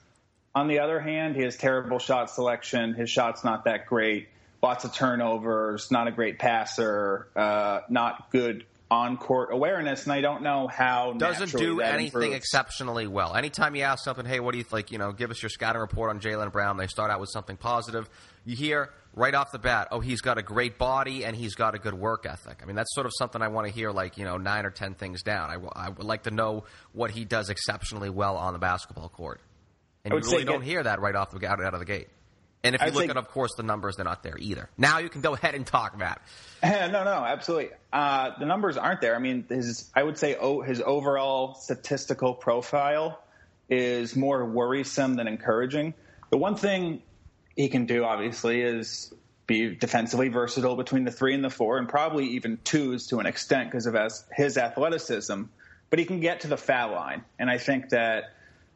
[0.54, 2.94] On the other hand, he has terrible shot selection.
[2.94, 4.28] His shot's not that great.
[4.62, 5.90] Lots of turnovers.
[5.90, 7.28] Not a great passer.
[7.36, 12.36] Uh, not good on court awareness, and I don't know how doesn't do anything improves.
[12.36, 13.34] exceptionally well.
[13.34, 14.92] Anytime you ask something, hey, what do you like?
[14.92, 16.76] You know, give us your scouting report on Jaylen Brown.
[16.76, 18.08] They start out with something positive.
[18.44, 21.74] You hear right off the bat, oh, he's got a great body and he's got
[21.74, 22.60] a good work ethic.
[22.62, 24.70] I mean, that's sort of something I want to hear, like you know, nine or
[24.70, 25.50] ten things down.
[25.50, 29.40] I, I would like to know what he does exceptionally well on the basketball court,
[30.04, 32.08] and you really don't hear that right off the out, out of the gate.
[32.66, 34.68] And if you look at, of course, the numbers, they're not there either.
[34.76, 36.20] Now you can go ahead and talk, Matt.
[36.62, 37.70] no, no, absolutely.
[37.92, 39.14] Uh, the numbers aren't there.
[39.14, 43.22] I mean, his, I would say oh, his overall statistical profile
[43.68, 45.94] is more worrisome than encouraging.
[46.30, 47.02] The one thing
[47.56, 49.12] he can do, obviously, is
[49.46, 53.26] be defensively versatile between the three and the four, and probably even twos to an
[53.26, 53.96] extent because of
[54.34, 55.42] his athleticism.
[55.88, 58.24] But he can get to the foul line, and I think that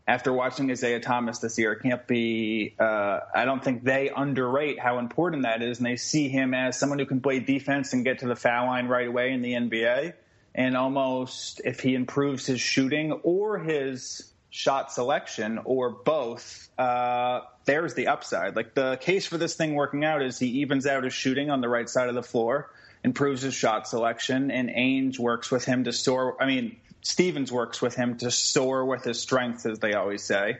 [0.07, 2.74] after watching Isaiah Thomas this year, can't be.
[2.78, 6.78] Uh, I don't think they underrate how important that is, and they see him as
[6.78, 9.53] someone who can play defense and get to the foul line right away in the
[9.53, 10.14] NBA.
[10.55, 17.94] And almost, if he improves his shooting or his shot selection or both, uh, there's
[17.94, 18.57] the upside.
[18.57, 21.61] Like the case for this thing working out is he evens out his shooting on
[21.61, 22.70] the right side of the floor,
[23.05, 26.42] improves his shot selection, and Ainge works with him to store.
[26.42, 30.59] I mean, Stevens works with him to soar with his strengths, as they always say.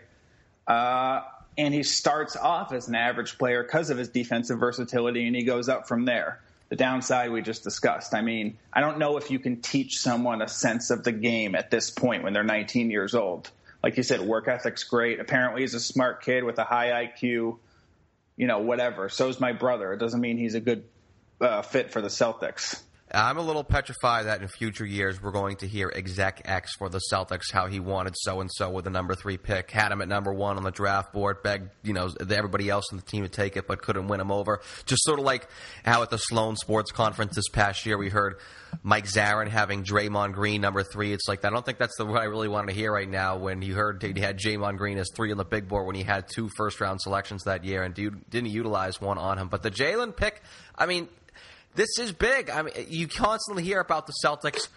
[0.66, 1.22] Uh,
[1.59, 5.43] and he starts off as an average player because of his defensive versatility, and he
[5.43, 6.41] goes up from there.
[6.68, 8.14] The downside we just discussed.
[8.14, 11.57] I mean, I don't know if you can teach someone a sense of the game
[11.57, 13.51] at this point when they're 19 years old.
[13.82, 15.18] Like you said, work ethic's great.
[15.18, 17.59] Apparently, he's a smart kid with a high IQ.
[18.36, 19.09] You know, whatever.
[19.09, 19.93] So's my brother.
[19.93, 20.84] It doesn't mean he's a good
[21.41, 22.80] uh, fit for the Celtics.
[23.13, 26.89] I'm a little petrified that in future years we're going to hear exec X for
[26.89, 30.01] the Celtics how he wanted so and so with the number three pick, had him
[30.01, 33.25] at number one on the draft board, begged you know everybody else in the team
[33.25, 34.61] to take it, but couldn't win him over.
[34.87, 35.49] Just sort of like
[35.85, 38.39] how at the Sloan Sports Conference this past year we heard
[38.85, 41.13] Mike Zarren having Draymond Green number three.
[41.13, 43.39] It's like I don't think that's the what I really wanted to hear right now.
[43.39, 46.05] When you heard he had Draymond Green as three on the big board when he
[46.05, 49.49] had two first round selections that year and didn't utilize one on him.
[49.49, 50.43] But the Jaylen pick,
[50.77, 51.09] I mean,
[51.75, 52.51] this is big.
[52.51, 54.68] I mean, you constantly hear about the Celtics.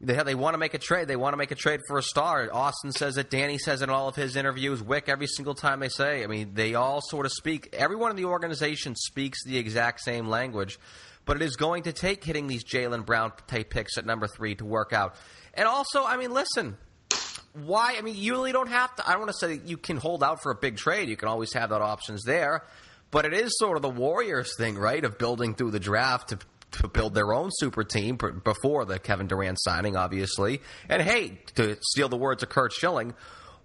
[0.00, 1.08] They, they want to make a trade.
[1.08, 2.48] They want to make a trade for a star.
[2.52, 3.30] Austin says it.
[3.30, 4.82] Danny says it in all of his interviews.
[4.82, 6.24] Wyc, every single time they say.
[6.24, 7.70] I mean, they all sort of speak.
[7.72, 10.78] Everyone in the organization speaks the exact same language.
[11.24, 14.54] But it is going to take hitting these Jaylen Brown type picks at number three
[14.56, 15.14] to work out.
[15.54, 16.76] And also, I mean, listen,
[17.54, 17.94] why?
[17.96, 19.08] I mean, you really don't have to.
[19.08, 21.08] I don't want to say you can hold out for a big trade.
[21.08, 22.64] You can always have that options there.
[23.14, 26.38] But it is sort of the Warriors thing, right, of building through the draft to,
[26.80, 30.60] to build their own super team before the Kevin Durant signing, obviously.
[30.88, 33.14] And hey, to steal the words of Curt Schilling,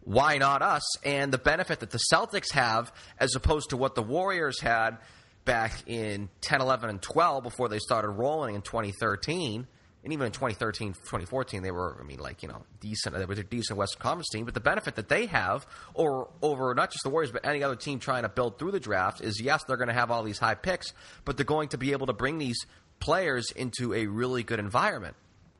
[0.03, 0.83] why not us?
[1.03, 4.99] And the benefit that the Celtics have as opposed to what the Warriors had
[5.45, 9.65] back in 10, 11, and 12 before they started rolling in 2013–
[10.03, 13.15] and even in 2013, 2014, they were, I mean, like, you know, decent.
[13.15, 14.45] They were a decent Western Conference team.
[14.45, 17.75] But the benefit that they have, or over not just the Warriors, but any other
[17.75, 20.39] team trying to build through the draft, is yes, they're going to have all these
[20.39, 20.93] high picks,
[21.25, 22.65] but they're going to be able to bring these
[23.01, 25.15] players into a really good environment.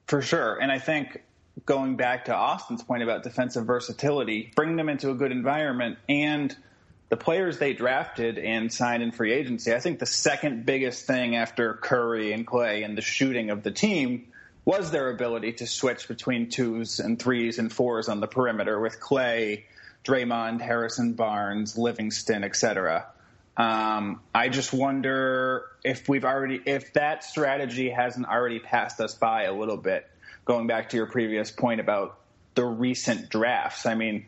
[0.07, 0.57] For sure.
[0.57, 1.21] And I think
[1.65, 6.55] going back to Austin's point about defensive versatility, bring them into a good environment and
[7.09, 11.35] the players they drafted and signed in free agency, I think the second biggest thing
[11.35, 14.27] after Curry and Clay and the shooting of the team
[14.63, 18.99] was their ability to switch between twos and threes and fours on the perimeter with
[18.99, 19.65] Clay,
[20.05, 23.07] Draymond, Harrison Barnes, Livingston, etc.
[23.57, 29.43] Um, I just wonder if we've already if that strategy hasn't already passed us by
[29.43, 30.07] a little bit.
[30.45, 32.19] Going back to your previous point about
[32.53, 34.27] the recent drafts, I mean,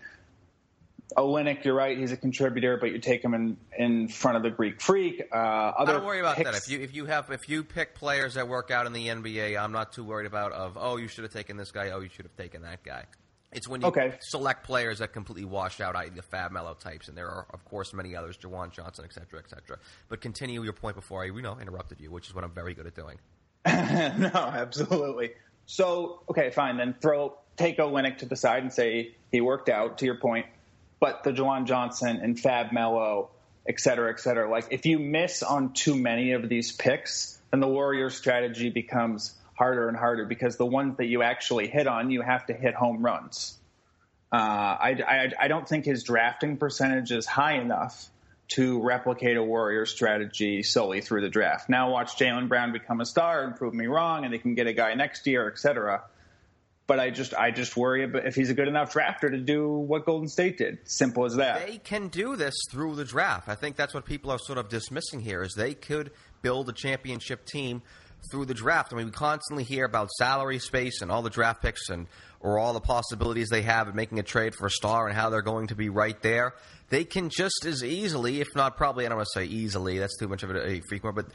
[1.18, 1.97] Olynyk, you're right.
[1.97, 5.22] He's a contributor, but you take him in, in front of the Greek Freak.
[5.32, 6.57] Uh, other I don't worry about picks, that.
[6.57, 9.62] If you if you have if you pick players that work out in the NBA,
[9.62, 12.09] I'm not too worried about of oh you should have taken this guy, oh you
[12.09, 13.05] should have taken that guy.
[13.53, 14.14] It's when you Okay.
[14.22, 17.66] select players that completely washed out, i.e., the Fab Melo types, and there are, of
[17.66, 19.78] course, many others, JaJuan Johnson, et cetera, et cetera.
[20.07, 22.74] But continue your point before I, you know, interrupted you, which is what I'm very
[22.74, 23.18] good at doing.
[23.68, 25.32] no, absolutely.
[25.66, 26.78] So, okay, fine.
[26.78, 29.97] Then throw take Olynyk to the side and say he worked out.
[29.97, 30.45] To your point,
[31.01, 33.31] but the JaJuan Johnson and Fab Melo,
[33.67, 34.49] et cetera, et cetera.
[34.49, 39.35] Like if you miss on too many of these picks, then the Warriors' strategy becomes
[39.55, 42.73] harder and harder because the ones that you actually hit on, you have to hit
[42.73, 43.57] home runs.
[44.31, 48.09] Uh, I, I, I don't think his drafting percentage is high enough
[48.49, 51.69] to replicate a Warrior strategy solely through the draft.
[51.69, 54.67] Now watch Jaylen Brown become a star and prove me wrong, and they can get
[54.67, 56.03] a guy next year, et cetera.
[56.91, 60.05] But I just I just worry if he's a good enough drafter to do what
[60.05, 60.79] Golden State did.
[60.83, 61.65] Simple as that.
[61.65, 63.47] They can do this through the draft.
[63.47, 66.11] I think that's what people are sort of dismissing here is they could
[66.41, 67.81] build a championship team
[68.29, 68.91] through the draft.
[68.91, 72.07] I mean, we constantly hear about salary space and all the draft picks and
[72.41, 75.29] or all the possibilities they have of making a trade for a star and how
[75.29, 76.55] they're going to be right there.
[76.89, 80.17] They can just as easily, if not probably, I don't want to say easily, that's
[80.17, 81.27] too much of a, a word, but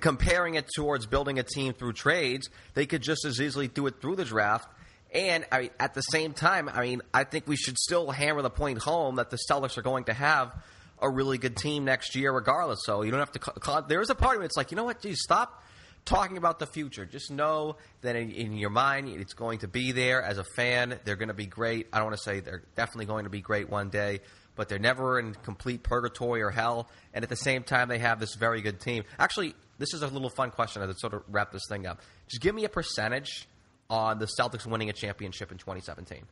[0.00, 4.00] comparing it towards building a team through trades, they could just as easily do it
[4.00, 4.68] through the draft.
[5.12, 8.40] And I mean, at the same time, I mean, I think we should still hammer
[8.42, 10.54] the point home that the Celtics are going to have
[11.00, 12.80] a really good team next year, regardless.
[12.84, 13.38] So you don't have to.
[13.38, 15.02] Call, there is a part of me It's like, you know what?
[15.02, 15.62] Geez, stop
[16.04, 17.04] talking about the future.
[17.04, 20.22] Just know that in, in, your mind, it's going to be there.
[20.22, 21.88] As a fan, they're going to be great.
[21.92, 24.20] I don't want to say they're definitely going to be great one day,
[24.56, 26.88] but they're never in complete purgatory or hell.
[27.12, 29.04] And at the same time, they have this very good team.
[29.18, 32.00] Actually, this is a little fun question to sort of wrap this thing up.
[32.28, 33.46] Just give me a percentage
[33.92, 36.22] on the Celtics winning a championship in 2017,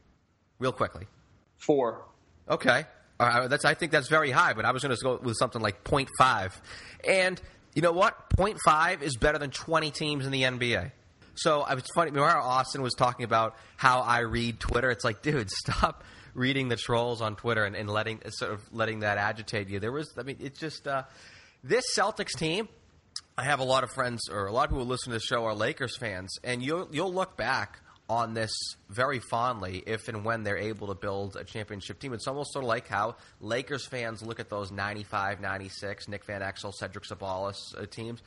[0.58, 1.06] real quickly.
[1.58, 2.06] Four.
[2.48, 2.86] Okay.
[3.20, 5.61] Uh, that's I think that's very high, but I was going to go with something
[5.61, 6.52] like 0.5.
[7.06, 7.40] And
[7.74, 8.30] you know what?
[8.30, 10.90] 0.5 is better than 20 teams in the NBA.
[11.34, 12.18] So it's funny.
[12.18, 14.90] How Austin was talking about how I read Twitter?
[14.90, 16.02] It's like, dude, stop
[16.32, 19.80] reading the trolls on Twitter and, and letting sort of letting that agitate you.
[19.80, 21.02] There was, I mean, it's just uh,
[21.62, 22.68] this Celtics team.
[23.41, 25.24] I have a lot of friends, or a lot of people who listen to the
[25.24, 28.51] show are Lakers fans, and you'll you'll look back on this
[28.91, 32.12] very fondly if and when they're able to build a championship team.
[32.12, 36.43] It's almost sort of like how Lakers fans look at those 95, 96, Nick Van
[36.43, 38.20] Exel, Cedric Ceballos uh, teams.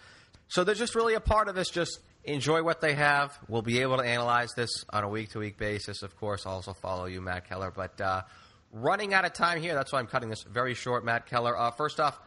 [0.47, 1.69] So they're just really a part of this.
[1.69, 3.37] Just enjoy what they have.
[3.47, 6.01] We'll be able to analyze this on a week to week basis.
[6.01, 7.69] Of course, I'll also follow you, Matt Keller.
[7.69, 8.23] But uh,
[8.71, 9.75] running out of time here.
[9.75, 11.55] That's why I'm cutting this very short, Matt Keller.
[11.55, 12.19] Uh, first off,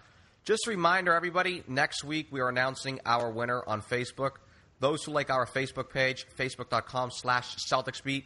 [0.46, 4.36] just a reminder, everybody, next week we are announcing our winner on Facebook.
[4.78, 8.22] Those who like our Facebook page, facebook.com slash CelticsBeat,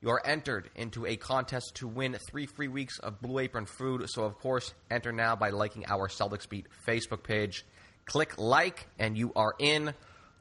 [0.00, 4.08] you are entered into a contest to win three free weeks of Blue Apron food.
[4.08, 7.66] So, of course, enter now by liking our Celtics Beat Facebook page.
[8.04, 9.92] Click like, and you are in.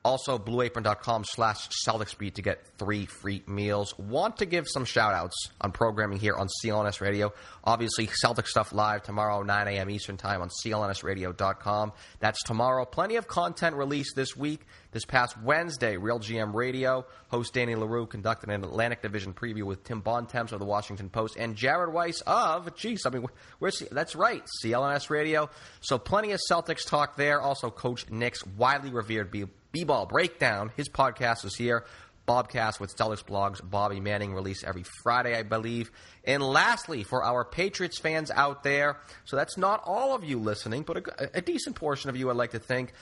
[0.06, 3.98] Also, blueapron.com slash CelticsBeat to get three free meals.
[3.98, 7.34] Want to give some shout outs on programming here on CLNS Radio.
[7.64, 9.90] Obviously, Celtic Stuff Live tomorrow, 9 a.m.
[9.90, 11.92] Eastern Time on CLNSradio.com.
[12.20, 12.86] That's tomorrow.
[12.86, 14.62] Plenty of content released this week.
[14.92, 19.84] This past Wednesday, Real GM Radio, host Danny Leroux conducted an Atlantic Division preview with
[19.84, 23.26] Tim Bontemps of the Washington Post and Jared Weiss of, geez, I mean,
[23.60, 25.50] where's, that's right, CLNS Radio.
[25.82, 27.42] So plenty of Celtics talk there.
[27.42, 29.32] Also, Coach Nick's widely revered
[29.76, 30.72] B-Ball Breakdown.
[30.78, 31.84] His podcast is here.
[32.26, 33.60] Bobcast with Celtics blogs.
[33.62, 35.92] Bobby Manning release every Friday, I believe.
[36.24, 40.84] And lastly, for our Patriots fans out there, so that's not all of you listening,
[40.84, 42.94] but a, a decent portion of you, I'd like to think.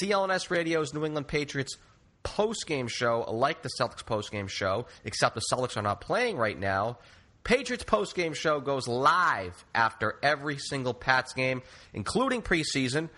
[0.00, 1.76] CLNS Radio's New England Patriots
[2.22, 6.36] post game show, like the Celtics post game show, except the Celtics are not playing
[6.36, 6.98] right now.
[7.42, 11.62] Patriots post game show goes live after every single Pats game,
[11.92, 13.08] including preseason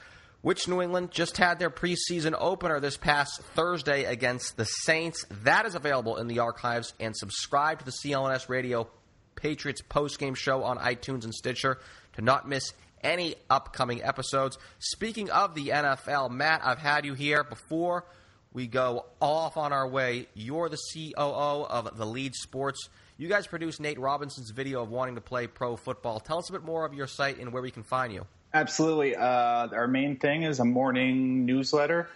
[0.42, 5.24] which New England just had their preseason opener this past Thursday against the Saints.
[5.44, 8.88] That is available in the archives and subscribe to the CLNS Radio
[9.36, 11.78] Patriots postgame show on iTunes and Stitcher
[12.14, 12.72] to not miss
[13.02, 14.58] any upcoming episodes.
[14.78, 18.04] Speaking of the NFL, Matt, I've had you here before
[18.52, 20.28] we go off on our way.
[20.34, 22.88] You're the COO of the Lead Sports.
[23.16, 26.20] You guys produced Nate Robinson's video of wanting to play pro football.
[26.20, 28.26] Tell us a bit more of your site and where we can find you.
[28.54, 29.16] Absolutely.
[29.16, 32.08] Uh, our main thing is a morning newsletter.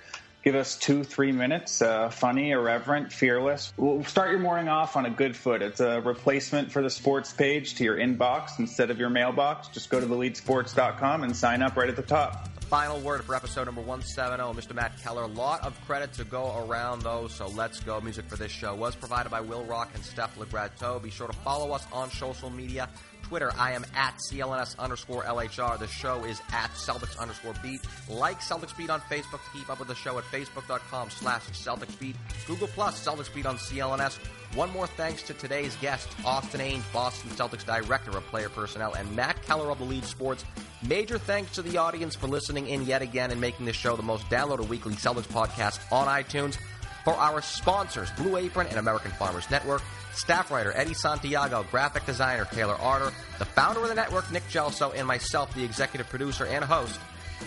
[0.44, 1.82] Give us two, three minutes.
[1.82, 3.72] Uh, funny, irreverent, fearless.
[3.76, 5.60] We'll start your morning off on a good foot.
[5.60, 9.66] It's a replacement for the sports page to your inbox instead of your mailbox.
[9.68, 12.48] Just go to theleadsports.com and sign up right at the top.
[12.66, 14.74] Final word for episode number 170, Mr.
[14.74, 15.22] Matt Keller.
[15.22, 18.00] A lot of credit to go around, though, so let's go.
[18.00, 21.00] Music for this show was provided by Will Rock and Steph Legrato.
[21.00, 22.88] Be sure to follow us on social media
[23.26, 25.78] Twitter, I am at CLNS underscore LHR.
[25.78, 27.80] The show is at Celtics underscore beat.
[28.08, 31.98] Like Celtics Beat on Facebook to keep up with the show at facebook.com slash Celtics
[31.98, 32.14] Beat.
[32.46, 34.18] Google Plus Celtics Beat on CLNS.
[34.54, 39.14] One more thanks to today's guests, Austin Ainge, Boston Celtics Director of Player Personnel, and
[39.16, 40.44] Matt Keller of Elite Sports.
[40.86, 44.02] Major thanks to the audience for listening in yet again and making this show the
[44.02, 46.56] most downloaded weekly Celtics podcast on iTunes.
[47.04, 49.82] For our sponsors, Blue Apron and American Farmers Network,
[50.16, 54.92] staff writer Eddie Santiago, graphic designer Taylor Arter, the founder of the network Nick Gelso,
[54.96, 56.98] and myself, the executive producer and host.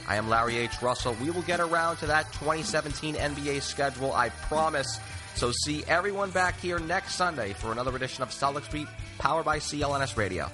[0.07, 0.81] I am Larry H.
[0.81, 1.15] Russell.
[1.21, 4.99] We will get around to that 2017 NBA schedule, I promise.
[5.35, 9.59] So see everyone back here next Sunday for another edition of Celtics Beat, powered by
[9.59, 10.51] CLNS Radio.